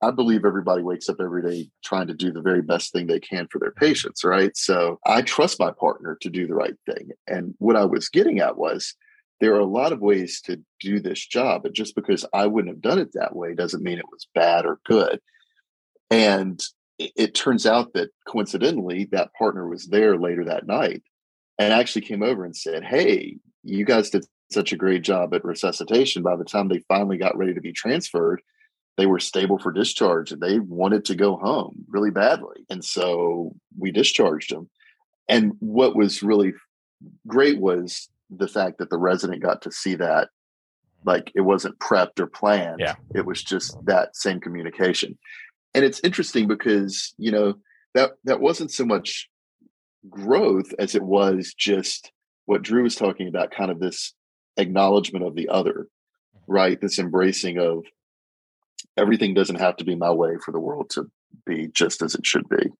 I 0.00 0.12
believe 0.12 0.44
everybody 0.44 0.84
wakes 0.84 1.08
up 1.08 1.16
every 1.20 1.42
day 1.42 1.68
trying 1.84 2.06
to 2.06 2.14
do 2.14 2.30
the 2.30 2.42
very 2.42 2.62
best 2.62 2.92
thing 2.92 3.08
they 3.08 3.18
can 3.18 3.48
for 3.50 3.58
their 3.58 3.72
patients, 3.72 4.22
right? 4.22 4.56
So 4.56 5.00
I 5.04 5.22
trust 5.22 5.58
my 5.58 5.72
partner 5.72 6.16
to 6.20 6.30
do 6.30 6.46
the 6.46 6.54
right 6.54 6.76
thing. 6.86 7.10
And 7.26 7.54
what 7.58 7.74
I 7.74 7.86
was 7.86 8.08
getting 8.08 8.38
at 8.38 8.56
was 8.56 8.94
there 9.40 9.56
are 9.56 9.60
a 9.60 9.66
lot 9.66 9.92
of 9.92 10.00
ways 10.00 10.40
to 10.42 10.62
do 10.78 11.00
this 11.00 11.26
job, 11.26 11.64
but 11.64 11.72
just 11.72 11.96
because 11.96 12.24
I 12.32 12.46
wouldn't 12.46 12.72
have 12.72 12.82
done 12.82 13.00
it 13.00 13.14
that 13.14 13.34
way 13.34 13.52
doesn't 13.52 13.82
mean 13.82 13.98
it 13.98 14.12
was 14.12 14.28
bad 14.32 14.64
or 14.64 14.78
good. 14.84 15.20
And 16.08 16.62
it, 17.00 17.34
turns 17.34 17.66
out 17.66 17.94
that 17.94 18.10
coincidentally, 18.28 19.06
that 19.10 19.34
partner 19.34 19.68
was 19.68 19.86
there 19.86 20.16
later 20.16 20.44
that 20.44 20.68
night 20.68 21.02
and 21.58 21.72
actually 21.72 22.02
came 22.02 22.22
over 22.22 22.44
and 22.44 22.56
said, 22.56 22.84
Hey, 22.84 23.36
you 23.62 23.84
guys 23.84 24.10
did 24.10 24.26
such 24.50 24.72
a 24.72 24.76
great 24.76 25.02
job 25.02 25.34
at 25.34 25.44
resuscitation. 25.44 26.22
By 26.22 26.36
the 26.36 26.44
time 26.44 26.68
they 26.68 26.80
finally 26.88 27.16
got 27.16 27.36
ready 27.36 27.54
to 27.54 27.60
be 27.60 27.72
transferred, 27.72 28.42
they 28.96 29.06
were 29.06 29.18
stable 29.18 29.58
for 29.58 29.72
discharge 29.72 30.30
and 30.32 30.40
they 30.40 30.58
wanted 30.58 31.04
to 31.06 31.14
go 31.14 31.36
home 31.36 31.84
really 31.88 32.10
badly. 32.10 32.64
And 32.70 32.84
so 32.84 33.54
we 33.78 33.90
discharged 33.90 34.54
them. 34.54 34.68
And 35.28 35.52
what 35.58 35.96
was 35.96 36.22
really 36.22 36.52
great 37.26 37.58
was 37.58 38.08
the 38.30 38.48
fact 38.48 38.78
that 38.78 38.90
the 38.90 38.98
resident 38.98 39.42
got 39.42 39.62
to 39.62 39.72
see 39.72 39.94
that 39.96 40.28
like 41.04 41.30
it 41.34 41.42
wasn't 41.42 41.78
prepped 41.78 42.18
or 42.18 42.26
planned. 42.26 42.80
Yeah. 42.80 42.94
It 43.14 43.26
was 43.26 43.42
just 43.42 43.76
that 43.84 44.16
same 44.16 44.40
communication. 44.40 45.18
And 45.74 45.84
it's 45.84 46.00
interesting 46.00 46.48
because, 46.48 47.14
you 47.18 47.30
know, 47.30 47.54
that 47.94 48.12
that 48.24 48.40
wasn't 48.40 48.70
so 48.70 48.84
much 48.84 49.28
growth 50.08 50.72
as 50.78 50.94
it 50.94 51.02
was 51.02 51.54
just 51.56 52.12
what 52.46 52.62
Drew 52.62 52.82
was 52.82 52.96
talking 52.96 53.28
about, 53.28 53.50
kind 53.50 53.70
of 53.70 53.80
this 53.80 54.14
acknowledgement 54.56 55.24
of 55.24 55.34
the 55.34 55.48
other, 55.48 55.88
mm-hmm. 56.36 56.52
right? 56.52 56.80
This 56.80 56.98
embracing 56.98 57.58
of 57.58 57.84
everything 58.96 59.34
doesn't 59.34 59.60
have 59.60 59.76
to 59.78 59.84
be 59.84 59.94
my 59.94 60.10
way 60.10 60.36
for 60.44 60.52
the 60.52 60.60
world 60.60 60.90
to 60.90 61.10
be 61.46 61.68
just 61.68 62.02
as 62.02 62.14
it 62.14 62.26
should 62.26 62.48
be. 62.48 62.70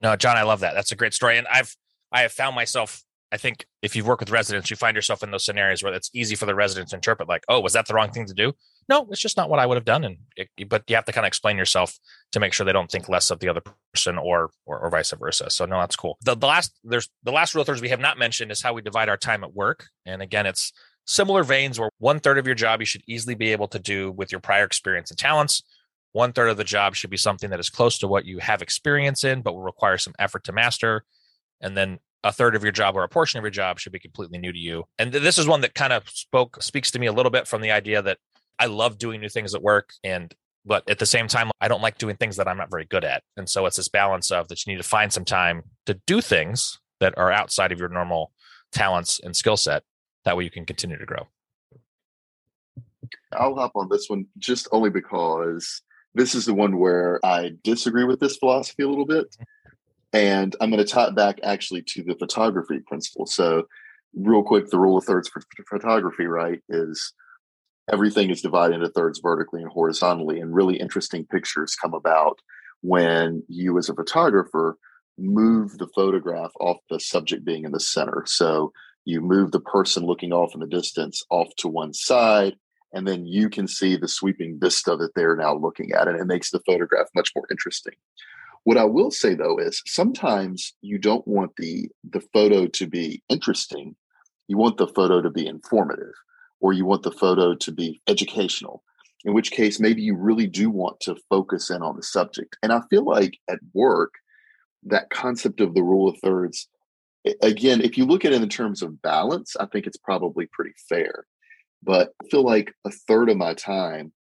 No, 0.00 0.16
John, 0.16 0.36
I 0.36 0.42
love 0.42 0.60
that. 0.60 0.74
That's 0.74 0.92
a 0.92 0.96
great 0.96 1.14
story. 1.14 1.38
And 1.38 1.46
I've 1.48 1.76
I 2.10 2.22
have 2.22 2.32
found 2.32 2.56
myself 2.56 3.02
I 3.30 3.36
think 3.36 3.66
if 3.82 3.94
you've 3.94 4.06
worked 4.06 4.20
with 4.20 4.30
residents, 4.30 4.70
you 4.70 4.76
find 4.76 4.94
yourself 4.94 5.22
in 5.22 5.30
those 5.30 5.44
scenarios 5.44 5.82
where 5.82 5.92
it's 5.92 6.10
easy 6.14 6.34
for 6.34 6.46
the 6.46 6.54
residents 6.54 6.90
to 6.90 6.96
interpret, 6.96 7.28
like, 7.28 7.44
"Oh, 7.48 7.60
was 7.60 7.74
that 7.74 7.86
the 7.86 7.94
wrong 7.94 8.10
thing 8.10 8.26
to 8.26 8.34
do?" 8.34 8.54
No, 8.88 9.06
it's 9.10 9.20
just 9.20 9.36
not 9.36 9.50
what 9.50 9.58
I 9.58 9.66
would 9.66 9.76
have 9.76 9.84
done. 9.84 10.04
And 10.04 10.16
it, 10.36 10.48
but 10.68 10.84
you 10.88 10.96
have 10.96 11.04
to 11.04 11.12
kind 11.12 11.26
of 11.26 11.28
explain 11.28 11.58
yourself 11.58 11.98
to 12.32 12.40
make 12.40 12.52
sure 12.52 12.64
they 12.64 12.72
don't 12.72 12.90
think 12.90 13.08
less 13.08 13.30
of 13.30 13.38
the 13.40 13.48
other 13.48 13.62
person, 13.92 14.16
or 14.16 14.50
or, 14.64 14.78
or 14.78 14.90
vice 14.90 15.12
versa. 15.12 15.50
So 15.50 15.66
no, 15.66 15.78
that's 15.80 15.96
cool. 15.96 16.16
The, 16.22 16.34
the 16.34 16.46
last 16.46 16.72
there's 16.84 17.08
the 17.22 17.32
last 17.32 17.54
rule 17.54 17.62
of 17.62 17.66
thirds 17.66 17.82
we 17.82 17.90
have 17.90 18.00
not 18.00 18.18
mentioned 18.18 18.50
is 18.50 18.62
how 18.62 18.72
we 18.72 18.82
divide 18.82 19.08
our 19.08 19.18
time 19.18 19.44
at 19.44 19.54
work. 19.54 19.86
And 20.06 20.22
again, 20.22 20.46
it's 20.46 20.72
similar 21.06 21.42
veins 21.42 21.78
where 21.78 21.90
one 21.98 22.20
third 22.20 22.38
of 22.38 22.46
your 22.46 22.54
job 22.54 22.80
you 22.80 22.86
should 22.86 23.02
easily 23.06 23.34
be 23.34 23.52
able 23.52 23.68
to 23.68 23.78
do 23.78 24.10
with 24.10 24.32
your 24.32 24.40
prior 24.40 24.64
experience 24.64 25.10
and 25.10 25.18
talents. 25.18 25.62
One 26.12 26.32
third 26.32 26.48
of 26.48 26.56
the 26.56 26.64
job 26.64 26.94
should 26.94 27.10
be 27.10 27.18
something 27.18 27.50
that 27.50 27.60
is 27.60 27.68
close 27.68 27.98
to 27.98 28.08
what 28.08 28.24
you 28.24 28.38
have 28.38 28.62
experience 28.62 29.24
in, 29.24 29.42
but 29.42 29.54
will 29.54 29.62
require 29.62 29.98
some 29.98 30.14
effort 30.18 30.44
to 30.44 30.52
master. 30.52 31.04
And 31.60 31.76
then 31.76 31.98
a 32.24 32.32
third 32.32 32.56
of 32.56 32.62
your 32.62 32.72
job 32.72 32.96
or 32.96 33.04
a 33.04 33.08
portion 33.08 33.38
of 33.38 33.44
your 33.44 33.50
job 33.50 33.78
should 33.78 33.92
be 33.92 33.98
completely 33.98 34.38
new 34.38 34.52
to 34.52 34.58
you. 34.58 34.84
And 34.98 35.12
this 35.12 35.38
is 35.38 35.46
one 35.46 35.60
that 35.60 35.74
kind 35.74 35.92
of 35.92 36.08
spoke 36.08 36.62
speaks 36.62 36.90
to 36.92 36.98
me 36.98 37.06
a 37.06 37.12
little 37.12 37.30
bit 37.30 37.46
from 37.46 37.60
the 37.60 37.70
idea 37.70 38.02
that 38.02 38.18
I 38.58 38.66
love 38.66 38.98
doing 38.98 39.20
new 39.20 39.28
things 39.28 39.54
at 39.54 39.62
work 39.62 39.92
and 40.02 40.34
but 40.64 40.88
at 40.90 40.98
the 40.98 41.06
same 41.06 41.28
time 41.28 41.50
I 41.60 41.68
don't 41.68 41.80
like 41.80 41.98
doing 41.98 42.16
things 42.16 42.36
that 42.36 42.46
I'm 42.46 42.58
not 42.58 42.70
very 42.70 42.84
good 42.84 43.04
at. 43.04 43.22
And 43.36 43.48
so 43.48 43.64
it's 43.66 43.76
this 43.76 43.88
balance 43.88 44.30
of 44.30 44.48
that 44.48 44.66
you 44.66 44.72
need 44.72 44.82
to 44.82 44.88
find 44.88 45.12
some 45.12 45.24
time 45.24 45.62
to 45.86 45.94
do 46.06 46.20
things 46.20 46.78
that 47.00 47.16
are 47.16 47.32
outside 47.32 47.72
of 47.72 47.78
your 47.78 47.88
normal 47.88 48.32
talents 48.72 49.20
and 49.22 49.34
skill 49.34 49.56
set 49.56 49.82
that 50.24 50.36
way 50.36 50.44
you 50.44 50.50
can 50.50 50.66
continue 50.66 50.98
to 50.98 51.06
grow. 51.06 51.26
I'll 53.32 53.54
hop 53.54 53.72
on 53.74 53.88
this 53.88 54.08
one 54.08 54.26
just 54.38 54.68
only 54.72 54.90
because 54.90 55.80
this 56.14 56.34
is 56.34 56.44
the 56.46 56.54
one 56.54 56.78
where 56.78 57.24
I 57.24 57.52
disagree 57.62 58.04
with 58.04 58.20
this 58.20 58.36
philosophy 58.36 58.82
a 58.82 58.88
little 58.88 59.06
bit. 59.06 59.34
And 60.12 60.56
I'm 60.60 60.70
going 60.70 60.84
to 60.84 60.90
tie 60.90 61.06
it 61.06 61.14
back 61.14 61.38
actually 61.42 61.82
to 61.88 62.02
the 62.02 62.14
photography 62.14 62.80
principle. 62.86 63.26
So, 63.26 63.64
real 64.14 64.42
quick, 64.42 64.68
the 64.68 64.78
rule 64.78 64.96
of 64.96 65.04
thirds 65.04 65.28
for 65.28 65.42
photography, 65.68 66.26
right, 66.26 66.60
is 66.70 67.12
everything 67.92 68.30
is 68.30 68.42
divided 68.42 68.74
into 68.74 68.88
thirds 68.88 69.20
vertically 69.20 69.62
and 69.62 69.70
horizontally. 69.70 70.40
And 70.40 70.54
really 70.54 70.76
interesting 70.76 71.26
pictures 71.26 71.74
come 71.74 71.94
about 71.94 72.38
when 72.82 73.42
you, 73.48 73.78
as 73.78 73.88
a 73.88 73.94
photographer, 73.94 74.78
move 75.18 75.78
the 75.78 75.88
photograph 75.94 76.52
off 76.60 76.78
the 76.90 77.00
subject 77.00 77.44
being 77.44 77.64
in 77.64 77.72
the 77.72 77.80
center. 77.80 78.24
So, 78.26 78.72
you 79.04 79.22
move 79.22 79.52
the 79.52 79.60
person 79.60 80.04
looking 80.04 80.34
off 80.34 80.52
in 80.52 80.60
the 80.60 80.66
distance 80.66 81.24
off 81.30 81.48
to 81.56 81.68
one 81.68 81.94
side, 81.94 82.56
and 82.92 83.08
then 83.08 83.24
you 83.24 83.48
can 83.48 83.66
see 83.66 83.96
the 83.96 84.06
sweeping 84.06 84.58
vista 84.60 84.96
that 84.96 85.14
they're 85.14 85.34
now 85.34 85.54
looking 85.54 85.92
at. 85.92 86.08
And 86.08 86.20
it 86.20 86.26
makes 86.26 86.50
the 86.50 86.60
photograph 86.66 87.06
much 87.14 87.32
more 87.34 87.46
interesting. 87.50 87.94
What 88.64 88.76
I 88.76 88.84
will 88.84 89.10
say 89.10 89.34
though 89.34 89.58
is 89.58 89.82
sometimes 89.86 90.74
you 90.82 90.98
don't 90.98 91.26
want 91.26 91.52
the 91.56 91.88
the 92.08 92.20
photo 92.34 92.66
to 92.66 92.86
be 92.86 93.22
interesting. 93.30 93.96
You 94.46 94.58
want 94.58 94.76
the 94.76 94.88
photo 94.88 95.22
to 95.22 95.30
be 95.30 95.46
informative 95.46 96.12
or 96.60 96.72
you 96.72 96.84
want 96.84 97.02
the 97.02 97.12
photo 97.12 97.54
to 97.54 97.72
be 97.72 98.00
educational. 98.08 98.82
In 99.24 99.34
which 99.34 99.50
case 99.50 99.80
maybe 99.80 100.00
you 100.02 100.14
really 100.14 100.46
do 100.46 100.70
want 100.70 101.00
to 101.00 101.16
focus 101.28 101.70
in 101.70 101.82
on 101.82 101.96
the 101.96 102.02
subject. 102.02 102.56
And 102.62 102.72
I 102.72 102.80
feel 102.88 103.04
like 103.04 103.38
at 103.50 103.58
work 103.74 104.14
that 104.84 105.10
concept 105.10 105.60
of 105.60 105.74
the 105.74 105.82
rule 105.82 106.08
of 106.08 106.16
thirds 106.22 106.68
again, 107.42 107.80
if 107.80 107.98
you 107.98 108.04
look 108.04 108.24
at 108.24 108.32
it 108.32 108.42
in 108.42 108.48
terms 108.48 108.82
of 108.82 109.02
balance, 109.02 109.56
I 109.58 109.66
think 109.66 109.86
it's 109.86 109.96
probably 109.96 110.48
pretty 110.52 110.74
fair. 110.88 111.26
But 111.82 112.12
I 112.22 112.26
feel 112.28 112.42
like 112.42 112.72
a 112.84 112.90
third 112.90 113.30
of 113.30 113.36
my 113.36 113.54
time 113.54 114.12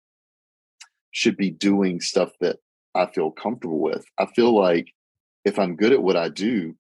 should 1.10 1.36
be 1.36 1.50
doing 1.50 2.00
stuff 2.00 2.30
that 2.40 2.58
I 2.94 3.06
feel 3.06 3.30
comfortable 3.30 3.80
with. 3.80 4.04
I 4.18 4.26
feel 4.26 4.54
like 4.54 4.92
if 5.44 5.58
I'm 5.58 5.76
good 5.76 5.92
at 5.92 6.02
what 6.02 6.16
I 6.16 6.28
do, 6.28 6.76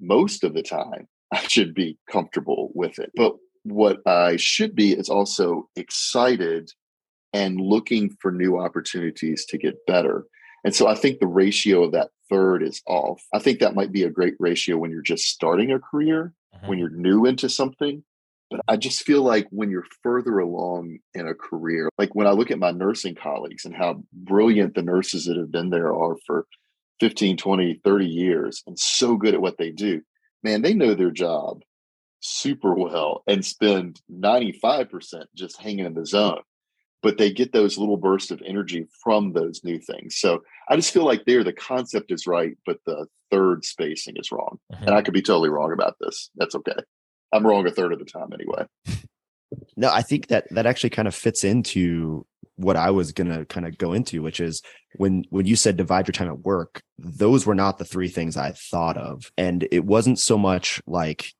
most 0.00 0.44
of 0.44 0.54
the 0.54 0.62
time 0.62 1.08
I 1.32 1.40
should 1.40 1.74
be 1.74 1.98
comfortable 2.10 2.70
with 2.74 2.98
it. 2.98 3.10
But 3.14 3.36
what 3.62 4.06
I 4.06 4.36
should 4.36 4.74
be 4.74 4.92
is 4.92 5.08
also 5.08 5.68
excited 5.76 6.70
and 7.32 7.60
looking 7.60 8.16
for 8.20 8.32
new 8.32 8.58
opportunities 8.58 9.44
to 9.46 9.58
get 9.58 9.86
better. 9.86 10.26
And 10.64 10.74
so 10.74 10.88
I 10.88 10.94
think 10.94 11.20
the 11.20 11.26
ratio 11.26 11.84
of 11.84 11.92
that 11.92 12.10
third 12.28 12.62
is 12.62 12.82
off. 12.86 13.22
I 13.32 13.38
think 13.38 13.60
that 13.60 13.74
might 13.74 13.92
be 13.92 14.04
a 14.04 14.10
great 14.10 14.34
ratio 14.38 14.76
when 14.76 14.90
you're 14.90 15.02
just 15.02 15.26
starting 15.26 15.70
a 15.70 15.78
career, 15.78 16.32
mm-hmm. 16.54 16.66
when 16.66 16.78
you're 16.78 16.90
new 16.90 17.26
into 17.26 17.48
something. 17.48 18.02
But 18.50 18.60
I 18.66 18.76
just 18.76 19.02
feel 19.02 19.22
like 19.22 19.46
when 19.50 19.70
you're 19.70 19.86
further 20.02 20.38
along 20.38 20.98
in 21.14 21.28
a 21.28 21.34
career, 21.34 21.90
like 21.98 22.14
when 22.14 22.26
I 22.26 22.30
look 22.30 22.50
at 22.50 22.58
my 22.58 22.70
nursing 22.70 23.14
colleagues 23.14 23.66
and 23.66 23.76
how 23.76 24.02
brilliant 24.12 24.74
the 24.74 24.82
nurses 24.82 25.26
that 25.26 25.36
have 25.36 25.52
been 25.52 25.68
there 25.68 25.92
are 25.94 26.16
for 26.26 26.46
15, 27.00 27.36
20, 27.36 27.80
30 27.84 28.06
years 28.06 28.62
and 28.66 28.78
so 28.78 29.16
good 29.16 29.34
at 29.34 29.42
what 29.42 29.58
they 29.58 29.70
do, 29.70 30.00
man, 30.42 30.62
they 30.62 30.72
know 30.72 30.94
their 30.94 31.10
job 31.10 31.62
super 32.28 32.74
well 32.74 33.22
and 33.26 33.44
spend 33.44 34.00
95% 34.12 35.24
just 35.34 35.60
hanging 35.60 35.86
in 35.86 35.94
the 35.94 36.06
zone. 36.06 36.40
But 37.00 37.16
they 37.16 37.30
get 37.30 37.52
those 37.52 37.78
little 37.78 37.96
bursts 37.96 38.32
of 38.32 38.42
energy 38.44 38.86
from 39.02 39.32
those 39.32 39.62
new 39.62 39.78
things. 39.78 40.18
So 40.18 40.42
I 40.68 40.76
just 40.76 40.92
feel 40.92 41.04
like 41.04 41.24
there 41.24 41.44
the 41.44 41.52
concept 41.52 42.10
is 42.10 42.26
right, 42.26 42.56
but 42.66 42.78
the 42.86 43.06
third 43.30 43.64
spacing 43.64 44.16
is 44.16 44.32
wrong. 44.32 44.58
Mhm. 44.72 44.86
And 44.86 44.90
I 44.90 45.02
could 45.02 45.14
be 45.14 45.22
totally 45.22 45.48
wrong 45.48 45.72
about 45.72 45.96
this. 46.00 46.30
That's 46.34 46.56
okay. 46.56 46.74
I'm 47.32 47.46
wrong 47.46 47.66
a 47.66 47.70
third 47.70 47.92
of 47.92 47.98
the 48.00 48.04
time 48.04 48.32
anyway. 48.32 48.66
No, 49.76 49.90
I 49.90 50.02
think 50.02 50.26
that 50.28 50.46
that 50.50 50.66
actually 50.66 50.90
kind 50.90 51.08
of 51.08 51.14
fits 51.14 51.44
into 51.44 52.26
what 52.56 52.76
I 52.76 52.90
was 52.90 53.12
gonna 53.12 53.44
kind 53.44 53.66
of 53.66 53.78
go 53.78 53.92
into, 53.92 54.20
which 54.20 54.40
is 54.40 54.60
when 54.96 55.24
when 55.30 55.46
you 55.46 55.54
said 55.56 55.76
divide 55.76 56.08
your 56.08 56.12
time 56.12 56.28
at 56.28 56.40
work, 56.40 56.82
those 56.98 57.46
were 57.46 57.54
not 57.54 57.78
the 57.78 57.84
three 57.84 58.08
things 58.08 58.36
I 58.36 58.52
thought 58.52 58.96
of, 58.96 59.30
and 59.38 59.66
it 59.70 59.84
wasn't 59.84 60.18
so 60.18 60.36
much 60.36 60.82
like 60.86 61.32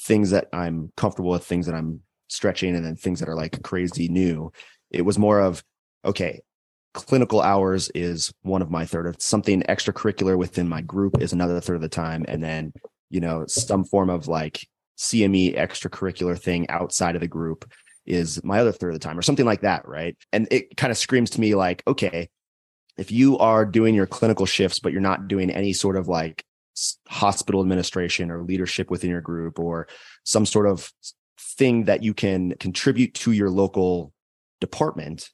things 0.00 0.30
that 0.30 0.48
I'm 0.52 0.90
comfortable 0.96 1.30
with, 1.30 1.44
things 1.44 1.66
that 1.66 1.74
I'm 1.74 2.00
stretching, 2.28 2.74
and 2.74 2.84
then 2.84 2.96
things 2.96 3.20
that 3.20 3.28
are 3.28 3.36
like 3.36 3.62
crazy 3.62 4.08
new. 4.08 4.52
It 4.90 5.02
was 5.02 5.18
more 5.18 5.40
of 5.40 5.62
okay, 6.04 6.40
clinical 6.94 7.40
hours 7.42 7.90
is 7.94 8.32
one 8.42 8.62
of 8.62 8.70
my 8.70 8.86
third 8.86 9.06
of 9.06 9.20
something 9.20 9.62
extracurricular 9.62 10.36
within 10.36 10.68
my 10.68 10.80
group 10.80 11.20
is 11.20 11.32
another 11.32 11.60
third 11.60 11.76
of 11.76 11.82
the 11.82 11.88
time, 11.88 12.24
and 12.28 12.42
then 12.42 12.72
you 13.10 13.20
know 13.20 13.44
some 13.46 13.84
form 13.84 14.10
of 14.10 14.28
like 14.28 14.66
CME 14.98 15.56
extracurricular 15.56 16.38
thing 16.38 16.68
outside 16.68 17.14
of 17.14 17.20
the 17.20 17.28
group 17.28 17.70
is 18.06 18.42
my 18.44 18.60
other 18.60 18.72
third 18.72 18.88
of 18.88 18.94
the 18.94 19.06
time 19.06 19.18
or 19.18 19.22
something 19.22 19.46
like 19.46 19.62
that. 19.62 19.86
Right. 19.86 20.16
And 20.32 20.48
it 20.50 20.76
kind 20.76 20.90
of 20.90 20.98
screams 20.98 21.30
to 21.30 21.40
me 21.40 21.54
like, 21.54 21.82
okay, 21.86 22.28
if 22.98 23.10
you 23.10 23.38
are 23.38 23.64
doing 23.64 23.94
your 23.94 24.06
clinical 24.06 24.46
shifts, 24.46 24.78
but 24.78 24.92
you're 24.92 25.00
not 25.00 25.28
doing 25.28 25.50
any 25.50 25.72
sort 25.72 25.96
of 25.96 26.08
like 26.08 26.44
hospital 27.08 27.60
administration 27.60 28.30
or 28.30 28.42
leadership 28.42 28.90
within 28.90 29.10
your 29.10 29.20
group 29.20 29.58
or 29.58 29.88
some 30.24 30.46
sort 30.46 30.66
of 30.66 30.92
thing 31.38 31.84
that 31.84 32.02
you 32.02 32.14
can 32.14 32.54
contribute 32.58 33.14
to 33.14 33.32
your 33.32 33.50
local 33.50 34.12
department 34.60 35.30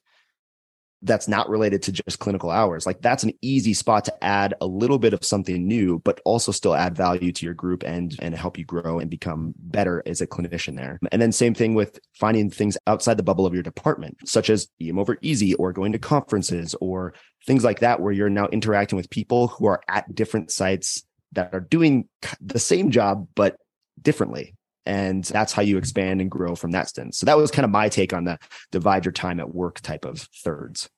that's 1.03 1.29
not 1.29 1.49
related 1.49 1.83
to 1.83 1.93
just 1.93 2.19
clinical 2.19 2.51
hours. 2.51 2.87
Like 2.87 3.01
that's 3.01 3.23
an 3.23 3.33
easy 3.43 3.75
spot 3.75 4.07
to 4.07 4.25
add 4.25 4.55
a 4.61 4.67
little 4.67 4.99
bit 4.99 5.13
of 5.13 5.25
something 5.25 5.67
new 5.67 6.01
but 6.01 6.21
also 6.25 6.53
still 6.53 6.75
add 6.75 6.97
value 6.97 7.33
to 7.33 7.45
your 7.45 7.55
group 7.55 7.83
and 7.85 8.17
and 8.21 8.35
help 8.35 8.59
you 8.59 8.65
grow 8.65 8.99
and 8.99 9.11
become 9.11 9.55
better 9.59 10.03
as 10.07 10.21
a 10.21 10.27
clinician 10.27 10.77
there. 10.77 10.99
And 11.13 11.21
then 11.21 11.33
same 11.33 11.55
thing 11.55 11.75
with 11.75 11.99
finding 12.15 12.51
things 12.51 12.79
outside 12.87 13.17
the 13.19 13.23
bubble 13.23 13.47
of 13.47 13.55
your 13.55 13.63
department 13.63 14.17
such 14.25 14.51
as 14.51 14.69
em 14.81 14.99
over 14.99 15.19
easy 15.23 15.55
or 15.55 15.73
going 15.73 15.93
to 15.93 15.99
conferences 15.99 16.75
or 16.81 17.15
things 17.47 17.63
like 17.63 17.81
that 17.81 18.01
where 18.01 18.13
you're 18.13 18.31
now 18.31 18.49
interacting 18.49 18.97
with 18.97 19.11
people 19.11 19.49
who 19.49 19.67
are 19.67 19.83
at 19.89 20.13
different 20.15 20.51
sites 20.51 21.05
that 21.37 21.55
are 21.55 21.61
doing 21.61 22.09
the 22.41 22.59
same 22.59 22.91
job 22.91 23.29
but 23.35 23.57
differently 24.01 24.55
and 24.85 25.25
that's 25.25 25.53
how 25.53 25.63
you 25.63 25.79
expand 25.79 26.21
and 26.21 26.31
grow 26.31 26.55
from 26.55 26.73
that 26.73 26.89
stance 26.89 27.19
so 27.19 27.27
that 27.27 27.37
was 27.37 27.51
kind 27.51 27.65
of 27.65 27.71
my 27.71 27.89
take 27.89 28.13
on 28.13 28.25
the 28.25 28.39
divide 28.73 29.05
your 29.05 29.13
time 29.13 29.41
at 29.41 29.55
work 29.55 29.81
type 29.81 30.05
of 30.05 30.29
thirds 30.45 30.91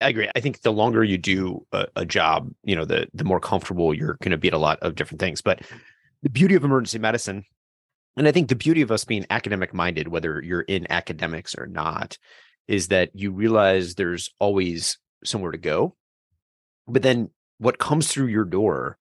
I 0.00 0.10
agree. 0.10 0.28
I 0.36 0.40
think 0.40 0.60
the 0.60 0.72
longer 0.72 1.02
you 1.02 1.16
do 1.16 1.66
a, 1.72 1.86
a 1.96 2.04
job, 2.04 2.52
you 2.64 2.76
know, 2.76 2.84
the 2.84 3.08
the 3.14 3.24
more 3.24 3.40
comfortable 3.40 3.94
you're 3.94 4.18
going 4.20 4.32
to 4.32 4.36
be 4.36 4.48
at 4.48 4.54
a 4.54 4.58
lot 4.58 4.78
of 4.82 4.94
different 4.94 5.20
things. 5.20 5.40
But 5.40 5.62
the 6.22 6.28
beauty 6.28 6.54
of 6.54 6.64
emergency 6.64 6.98
medicine, 6.98 7.44
and 8.16 8.28
I 8.28 8.32
think 8.32 8.48
the 8.48 8.56
beauty 8.56 8.82
of 8.82 8.90
us 8.90 9.04
being 9.04 9.26
academic 9.30 9.72
minded, 9.72 10.08
whether 10.08 10.42
you're 10.42 10.62
in 10.62 10.86
academics 10.90 11.54
or 11.54 11.66
not, 11.66 12.18
is 12.68 12.88
that 12.88 13.10
you 13.14 13.30
realize 13.30 13.94
there's 13.94 14.30
always 14.38 14.98
somewhere 15.24 15.52
to 15.52 15.58
go. 15.58 15.96
But 16.86 17.02
then 17.02 17.30
what 17.58 17.78
comes 17.78 18.08
through 18.08 18.26
your 18.26 18.44
door, 18.44 18.98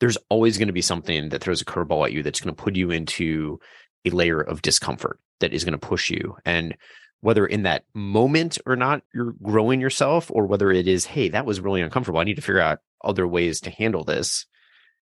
there's 0.00 0.18
always 0.28 0.58
going 0.58 0.68
to 0.68 0.72
be 0.72 0.82
something 0.82 1.28
that 1.28 1.42
throws 1.42 1.60
a 1.60 1.64
curveball 1.64 2.06
at 2.06 2.12
you 2.12 2.22
that's 2.22 2.40
going 2.40 2.54
to 2.54 2.62
put 2.62 2.76
you 2.76 2.90
into 2.90 3.60
a 4.04 4.10
layer 4.10 4.40
of 4.40 4.62
discomfort 4.62 5.20
that 5.40 5.52
is 5.52 5.64
going 5.64 5.78
to 5.78 5.78
push 5.78 6.10
you. 6.10 6.36
And 6.44 6.76
whether 7.20 7.46
in 7.46 7.62
that 7.64 7.84
moment 7.94 8.58
or 8.66 8.76
not 8.76 9.02
you're 9.14 9.34
growing 9.42 9.80
yourself 9.80 10.30
or 10.30 10.46
whether 10.46 10.70
it 10.70 10.88
is 10.88 11.04
hey 11.04 11.28
that 11.28 11.46
was 11.46 11.60
really 11.60 11.80
uncomfortable 11.80 12.20
i 12.20 12.24
need 12.24 12.36
to 12.36 12.42
figure 12.42 12.60
out 12.60 12.80
other 13.04 13.26
ways 13.26 13.60
to 13.60 13.70
handle 13.70 14.04
this 14.04 14.46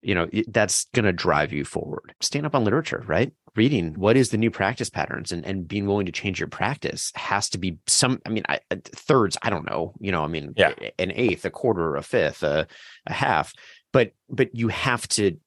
you 0.02 0.16
know 0.16 0.28
that's 0.48 0.86
going 0.94 1.06
to 1.06 1.14
drive 1.14 1.52
you 1.52 1.66
forward 1.66 2.14
stand 2.22 2.46
up 2.46 2.56
on 2.56 2.64
literature 2.64 3.04
right 3.08 3.32
reading 3.56 3.94
what 3.96 4.18
is 4.18 4.30
the 4.30 4.38
new 4.38 4.52
practice 4.52 4.90
patterns 4.90 5.32
and, 5.32 5.46
and 5.46 5.68
being 5.68 5.86
willing 5.86 6.06
to 6.06 6.12
change 6.12 6.40
your 6.40 6.48
practice 6.50 7.12
has 7.16 7.50
to 7.50 7.58
be 7.58 7.78
some 7.88 8.22
i 8.26 8.30
mean 8.30 8.44
I, 8.50 8.60
uh, 8.72 8.76
thirds 8.84 9.38
i 9.42 9.50
don't 9.50 9.70
know 9.70 9.94
you 10.00 10.12
know 10.12 10.24
i 10.24 10.28
mean 10.28 10.54
Yeah. 10.58 10.74
an 11.00 11.12
eighth 11.16 11.46
a 11.46 11.50
quarter 11.50 11.96
a 11.96 12.04
fifth 12.04 12.44
a, 12.44 12.68
a 13.08 13.14
half 13.14 13.54
but 13.94 14.12
but 14.30 14.54
you 14.54 14.68
have 14.68 15.08
to 15.10 15.38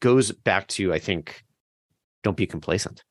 goes 0.00 0.32
back 0.32 0.66
to 0.68 0.92
i 0.92 0.98
think 0.98 1.44
don't 2.22 2.36
be 2.36 2.46
complacent 2.46 3.04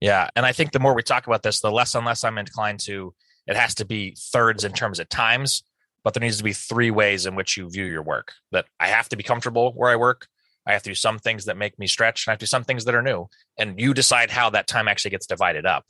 Yeah. 0.00 0.28
And 0.36 0.44
I 0.44 0.52
think 0.52 0.72
the 0.72 0.80
more 0.80 0.94
we 0.94 1.02
talk 1.02 1.26
about 1.26 1.42
this, 1.42 1.60
the 1.60 1.70
less 1.70 1.94
and 1.94 2.04
less 2.04 2.24
I'm 2.24 2.36
inclined 2.36 2.80
to 2.80 3.14
it 3.46 3.56
has 3.56 3.74
to 3.76 3.84
be 3.86 4.14
thirds 4.32 4.64
in 4.64 4.72
terms 4.72 5.00
of 5.00 5.08
times, 5.08 5.62
but 6.02 6.12
there 6.12 6.20
needs 6.20 6.36
to 6.38 6.44
be 6.44 6.52
three 6.52 6.90
ways 6.90 7.24
in 7.26 7.34
which 7.34 7.56
you 7.56 7.70
view 7.70 7.84
your 7.84 8.02
work. 8.02 8.32
That 8.52 8.66
I 8.78 8.88
have 8.88 9.08
to 9.10 9.16
be 9.16 9.22
comfortable 9.22 9.72
where 9.74 9.90
I 9.90 9.96
work. 9.96 10.26
I 10.66 10.72
have 10.72 10.82
to 10.84 10.90
do 10.90 10.94
some 10.94 11.18
things 11.18 11.44
that 11.44 11.56
make 11.56 11.78
me 11.78 11.86
stretch. 11.86 12.26
And 12.26 12.30
I 12.30 12.32
have 12.32 12.38
to 12.38 12.44
do 12.44 12.48
some 12.48 12.64
things 12.64 12.84
that 12.84 12.94
are 12.94 13.02
new. 13.02 13.28
And 13.58 13.78
you 13.78 13.94
decide 13.94 14.30
how 14.30 14.50
that 14.50 14.66
time 14.66 14.88
actually 14.88 15.10
gets 15.10 15.26
divided 15.26 15.66
up. 15.66 15.84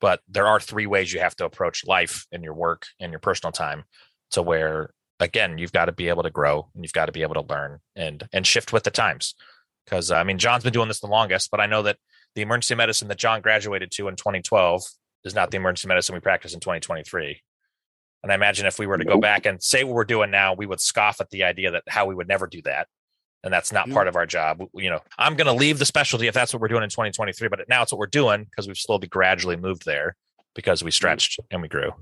But 0.00 0.20
there 0.28 0.46
are 0.46 0.60
three 0.60 0.86
ways 0.86 1.12
you 1.12 1.20
have 1.20 1.36
to 1.36 1.44
approach 1.44 1.86
life 1.86 2.26
and 2.30 2.44
your 2.44 2.54
work 2.54 2.86
and 3.00 3.10
your 3.10 3.18
personal 3.18 3.52
time 3.52 3.84
to 4.32 4.42
where 4.42 4.90
again, 5.20 5.58
you've 5.58 5.72
got 5.72 5.86
to 5.86 5.92
be 5.92 6.08
able 6.08 6.22
to 6.22 6.30
grow 6.30 6.68
and 6.74 6.84
you've 6.84 6.92
got 6.92 7.06
to 7.06 7.12
be 7.12 7.22
able 7.22 7.34
to 7.34 7.52
learn 7.52 7.78
and 7.94 8.28
and 8.32 8.46
shift 8.46 8.72
with 8.72 8.84
the 8.84 8.90
times. 8.90 9.34
Because 9.84 10.10
I 10.10 10.24
mean, 10.24 10.38
John's 10.38 10.64
been 10.64 10.72
doing 10.72 10.88
this 10.88 11.00
the 11.00 11.06
longest, 11.06 11.50
but 11.50 11.60
I 11.60 11.66
know 11.66 11.82
that 11.82 11.98
the 12.34 12.42
emergency 12.42 12.74
medicine 12.74 13.08
that 13.08 13.18
John 13.18 13.40
graduated 13.40 13.90
to 13.92 14.08
in 14.08 14.16
2012 14.16 14.82
is 15.24 15.34
not 15.34 15.50
the 15.50 15.56
emergency 15.56 15.88
medicine 15.88 16.14
we 16.14 16.20
practice 16.20 16.54
in 16.54 16.60
2023. 16.60 17.40
And 18.22 18.32
I 18.32 18.34
imagine 18.34 18.66
if 18.66 18.78
we 18.78 18.86
were 18.86 18.98
to 18.98 19.04
go 19.04 19.18
back 19.18 19.46
and 19.46 19.62
say 19.62 19.84
what 19.84 19.94
we're 19.94 20.04
doing 20.04 20.30
now, 20.30 20.54
we 20.54 20.66
would 20.66 20.80
scoff 20.80 21.20
at 21.20 21.30
the 21.30 21.44
idea 21.44 21.70
that 21.72 21.84
how 21.88 22.06
we 22.06 22.14
would 22.14 22.28
never 22.28 22.46
do 22.46 22.60
that. 22.62 22.88
And 23.46 23.52
that's 23.52 23.72
not 23.72 23.86
Yeah. 23.88 23.94
part 23.94 24.08
of 24.08 24.16
our 24.16 24.26
job. 24.26 24.60
You 24.74 24.90
know, 24.90 25.00
I'm 25.18 25.36
going 25.36 25.46
to 25.46 25.52
leave 25.52 25.78
the 25.78 25.84
specialty 25.86 26.26
if 26.26 26.34
that's 26.34 26.52
what 26.52 26.60
we're 26.60 26.68
doing 26.68 26.82
in 26.82 26.90
2023, 26.90 27.48
but 27.48 27.60
now 27.68 27.82
it's 27.82 27.92
what 27.92 27.98
we're 27.98 28.06
doing 28.06 28.44
because 28.44 28.66
we've 28.66 28.76
slowly 28.76 29.06
gradually 29.08 29.56
moved 29.56 29.84
there 29.86 30.16
because 30.54 30.82
we 30.84 30.90
stretched 30.90 31.40
and 31.50 31.62
we 31.62 31.68
grew. 31.68 31.92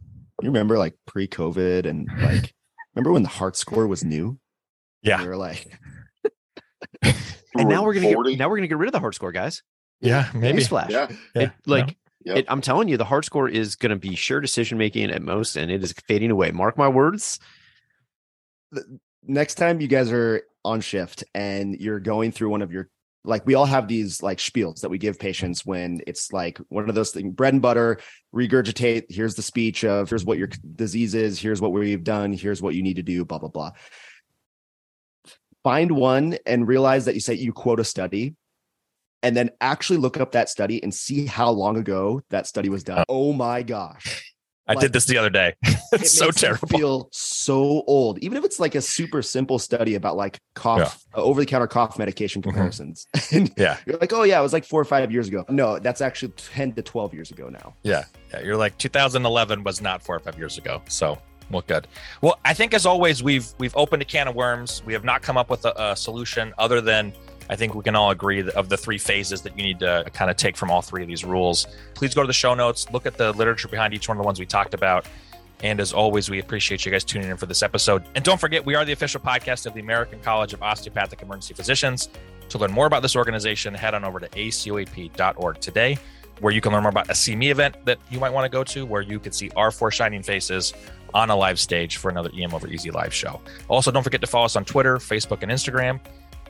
you 0.42 0.48
remember 0.48 0.78
like 0.78 0.94
pre-covid 1.06 1.86
and 1.86 2.08
like 2.22 2.52
remember 2.94 3.12
when 3.12 3.22
the 3.22 3.28
heart 3.28 3.56
score 3.56 3.86
was 3.86 4.02
new 4.04 4.38
Yeah. 5.02 5.20
we 5.22 5.28
were 5.28 5.36
like 5.36 5.78
and 7.02 7.68
now 7.68 7.84
we're 7.84 7.94
gonna 7.94 8.12
40? 8.12 8.30
get 8.30 8.38
now 8.38 8.48
we're 8.48 8.56
gonna 8.56 8.66
get 8.68 8.78
rid 8.78 8.88
of 8.88 8.92
the 8.92 9.00
heart 9.00 9.14
score 9.14 9.32
guys 9.32 9.62
Yeah, 10.00 10.28
maybe. 10.34 10.58
Newsflash. 10.62 10.90
Yeah. 10.90 11.08
It, 11.34 11.52
like 11.66 11.96
Yep. 12.24 12.36
it, 12.38 12.44
I'm 12.48 12.62
telling 12.62 12.88
you, 12.88 12.96
the 12.96 13.04
heart 13.04 13.26
score 13.26 13.50
is 13.50 13.76
going 13.76 13.90
to 13.90 13.96
be 13.96 14.14
sure 14.16 14.40
decision 14.40 14.78
making 14.78 15.10
at 15.10 15.20
most, 15.20 15.56
and 15.56 15.70
it 15.70 15.84
is 15.84 15.92
fading 16.08 16.30
away. 16.30 16.52
Mark 16.52 16.78
my 16.78 16.88
words. 16.88 17.38
next 19.22 19.56
time 19.56 19.80
you 19.82 19.88
guys 19.88 20.10
are 20.10 20.42
on 20.64 20.80
shift 20.80 21.24
and 21.34 21.76
you're 21.80 22.00
going 22.00 22.32
through 22.32 22.48
one 22.48 22.62
of 22.62 22.72
your 22.72 22.88
like 23.26 23.46
we 23.46 23.54
all 23.54 23.64
have 23.66 23.88
these 23.88 24.22
like 24.22 24.38
spiels 24.38 24.80
that 24.80 24.90
we 24.90 24.98
give 24.98 25.18
patients 25.18 25.64
when 25.64 26.00
it's 26.06 26.32
like 26.32 26.58
one 26.68 26.88
of 26.88 26.94
those 26.94 27.10
things 27.10 27.34
bread 27.34 27.54
and 27.54 27.62
butter 27.62 27.98
regurgitate 28.34 29.04
here's 29.08 29.34
the 29.34 29.42
speech 29.42 29.84
of 29.84 30.08
here's 30.08 30.24
what 30.24 30.38
your 30.38 30.48
disease 30.76 31.14
is 31.14 31.38
here's 31.40 31.60
what 31.60 31.72
we've 31.72 32.04
done 32.04 32.32
here's 32.32 32.60
what 32.60 32.74
you 32.74 32.82
need 32.82 32.96
to 32.96 33.02
do 33.02 33.24
blah 33.24 33.38
blah 33.38 33.48
blah. 33.48 33.70
Find 35.62 35.92
one 35.92 36.36
and 36.44 36.68
realize 36.68 37.06
that 37.06 37.14
you 37.14 37.20
say 37.20 37.32
you 37.34 37.50
quote 37.50 37.80
a 37.80 37.84
study 37.84 38.36
and 39.22 39.34
then 39.34 39.48
actually 39.62 39.96
look 39.96 40.20
up 40.20 40.32
that 40.32 40.50
study 40.50 40.82
and 40.82 40.92
see 40.92 41.24
how 41.24 41.50
long 41.50 41.78
ago 41.78 42.20
that 42.28 42.46
study 42.46 42.68
was 42.68 42.84
done. 42.84 42.98
Uh, 42.98 43.04
oh 43.08 43.32
my 43.32 43.62
gosh 43.62 44.33
I 44.66 44.72
like- 44.74 44.80
did 44.80 44.92
this 44.92 45.04
the 45.04 45.18
other 45.18 45.30
day. 45.30 45.54
it's 45.92 46.10
so 46.10 46.26
makes 46.26 46.42
you 46.42 46.46
terrible. 46.48 46.68
Feel 46.68 47.08
so 47.12 47.82
old, 47.86 48.18
even 48.20 48.38
if 48.38 48.44
it's 48.44 48.58
like 48.58 48.74
a 48.74 48.80
super 48.80 49.20
simple 49.22 49.58
study 49.58 49.94
about 49.94 50.16
like 50.16 50.38
cough, 50.54 51.04
uh, 51.14 51.22
over 51.22 51.40
the 51.40 51.46
counter 51.46 51.66
cough 51.66 51.98
medication 51.98 52.40
Mhm. 52.40 52.44
comparisons. 52.46 53.06
and 53.32 53.50
Yeah. 53.56 53.76
you're 53.86 53.98
like, 53.98 54.12
oh 54.12 54.22
yeah, 54.22 54.38
it 54.38 54.42
was 54.42 54.52
like 54.52 54.64
four 54.64 54.80
or 54.80 54.84
five 54.86 55.12
years 55.12 55.28
ago. 55.28 55.44
No, 55.48 55.78
that's 55.78 56.00
actually 56.00 56.32
ten 56.32 56.72
to 56.72 56.82
twelve 56.82 57.12
years 57.12 57.30
ago 57.30 57.48
now. 57.48 57.74
Yeah. 57.82 58.04
Yeah. 58.32 58.40
You're 58.40 58.56
like 58.56 58.78
2011 58.78 59.64
was 59.64 59.80
not 59.82 60.02
four 60.02 60.16
or 60.16 60.20
five 60.20 60.38
years 60.38 60.56
ago. 60.58 60.82
So 60.88 61.18
well, 61.50 61.62
good. 61.66 61.86
Well, 62.22 62.38
I 62.46 62.54
think 62.54 62.72
as 62.72 62.86
always, 62.86 63.22
we've 63.22 63.46
we've 63.58 63.76
opened 63.76 64.00
a 64.00 64.06
can 64.06 64.28
of 64.28 64.34
worms. 64.34 64.82
We 64.86 64.94
have 64.94 65.04
not 65.04 65.20
come 65.20 65.36
up 65.36 65.50
with 65.50 65.66
a, 65.66 65.90
a 65.92 65.94
solution 65.94 66.54
other 66.56 66.80
than 66.80 67.12
I 67.50 67.56
think 67.56 67.74
we 67.74 67.82
can 67.82 67.94
all 67.94 68.10
agree 68.10 68.40
that 68.42 68.54
of 68.54 68.68
the 68.68 68.76
three 68.76 68.98
phases 68.98 69.42
that 69.42 69.56
you 69.56 69.62
need 69.62 69.80
to 69.80 70.04
kind 70.12 70.30
of 70.30 70.36
take 70.36 70.56
from 70.56 70.70
all 70.70 70.82
three 70.82 71.02
of 71.02 71.08
these 71.08 71.24
rules. 71.24 71.66
Please 71.94 72.14
go 72.14 72.22
to 72.22 72.26
the 72.26 72.32
show 72.32 72.54
notes, 72.54 72.90
look 72.90 73.06
at 73.06 73.16
the 73.16 73.32
literature 73.32 73.68
behind 73.68 73.94
each 73.94 74.08
one 74.08 74.16
of 74.16 74.22
the 74.22 74.26
ones 74.26 74.40
we 74.40 74.46
talked 74.46 74.74
about. 74.74 75.06
And 75.62 75.80
as 75.80 75.92
always, 75.92 76.28
we 76.28 76.40
appreciate 76.40 76.84
you 76.84 76.92
guys 76.92 77.04
tuning 77.04 77.30
in 77.30 77.36
for 77.36 77.46
this 77.46 77.62
episode. 77.62 78.04
And 78.14 78.24
don't 78.24 78.40
forget, 78.40 78.64
we 78.64 78.74
are 78.74 78.84
the 78.84 78.92
official 78.92 79.20
podcast 79.20 79.66
of 79.66 79.74
the 79.74 79.80
American 79.80 80.20
College 80.20 80.52
of 80.52 80.62
Osteopathic 80.62 81.22
Emergency 81.22 81.54
Physicians. 81.54 82.08
To 82.50 82.58
learn 82.58 82.72
more 82.72 82.86
about 82.86 83.00
this 83.00 83.16
organization, 83.16 83.72
head 83.72 83.94
on 83.94 84.04
over 84.04 84.20
to 84.20 84.28
acoep.org 84.28 85.60
today, 85.60 85.96
where 86.40 86.52
you 86.52 86.60
can 86.60 86.72
learn 86.72 86.82
more 86.82 86.90
about 86.90 87.08
a 87.08 87.14
CME 87.14 87.50
event 87.50 87.76
that 87.86 87.98
you 88.10 88.18
might 88.20 88.30
want 88.30 88.44
to 88.44 88.50
go 88.50 88.62
to, 88.64 88.84
where 88.84 89.00
you 89.00 89.18
can 89.18 89.32
see 89.32 89.50
our 89.56 89.70
four 89.70 89.90
shining 89.90 90.22
faces 90.22 90.74
on 91.14 91.30
a 91.30 91.36
live 91.36 91.58
stage 91.58 91.96
for 91.96 92.10
another 92.10 92.30
EM 92.36 92.52
Over 92.52 92.68
Easy 92.68 92.90
live 92.90 93.14
show. 93.14 93.40
Also, 93.68 93.90
don't 93.90 94.02
forget 94.02 94.20
to 94.20 94.26
follow 94.26 94.44
us 94.44 94.56
on 94.56 94.64
Twitter, 94.64 94.98
Facebook, 94.98 95.42
and 95.42 95.50
Instagram, 95.50 96.00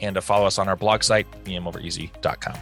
and 0.00 0.14
to 0.14 0.20
follow 0.20 0.46
us 0.46 0.58
on 0.58 0.68
our 0.68 0.76
blog 0.76 1.02
site, 1.02 1.26
emovereasy.com. 1.44 2.58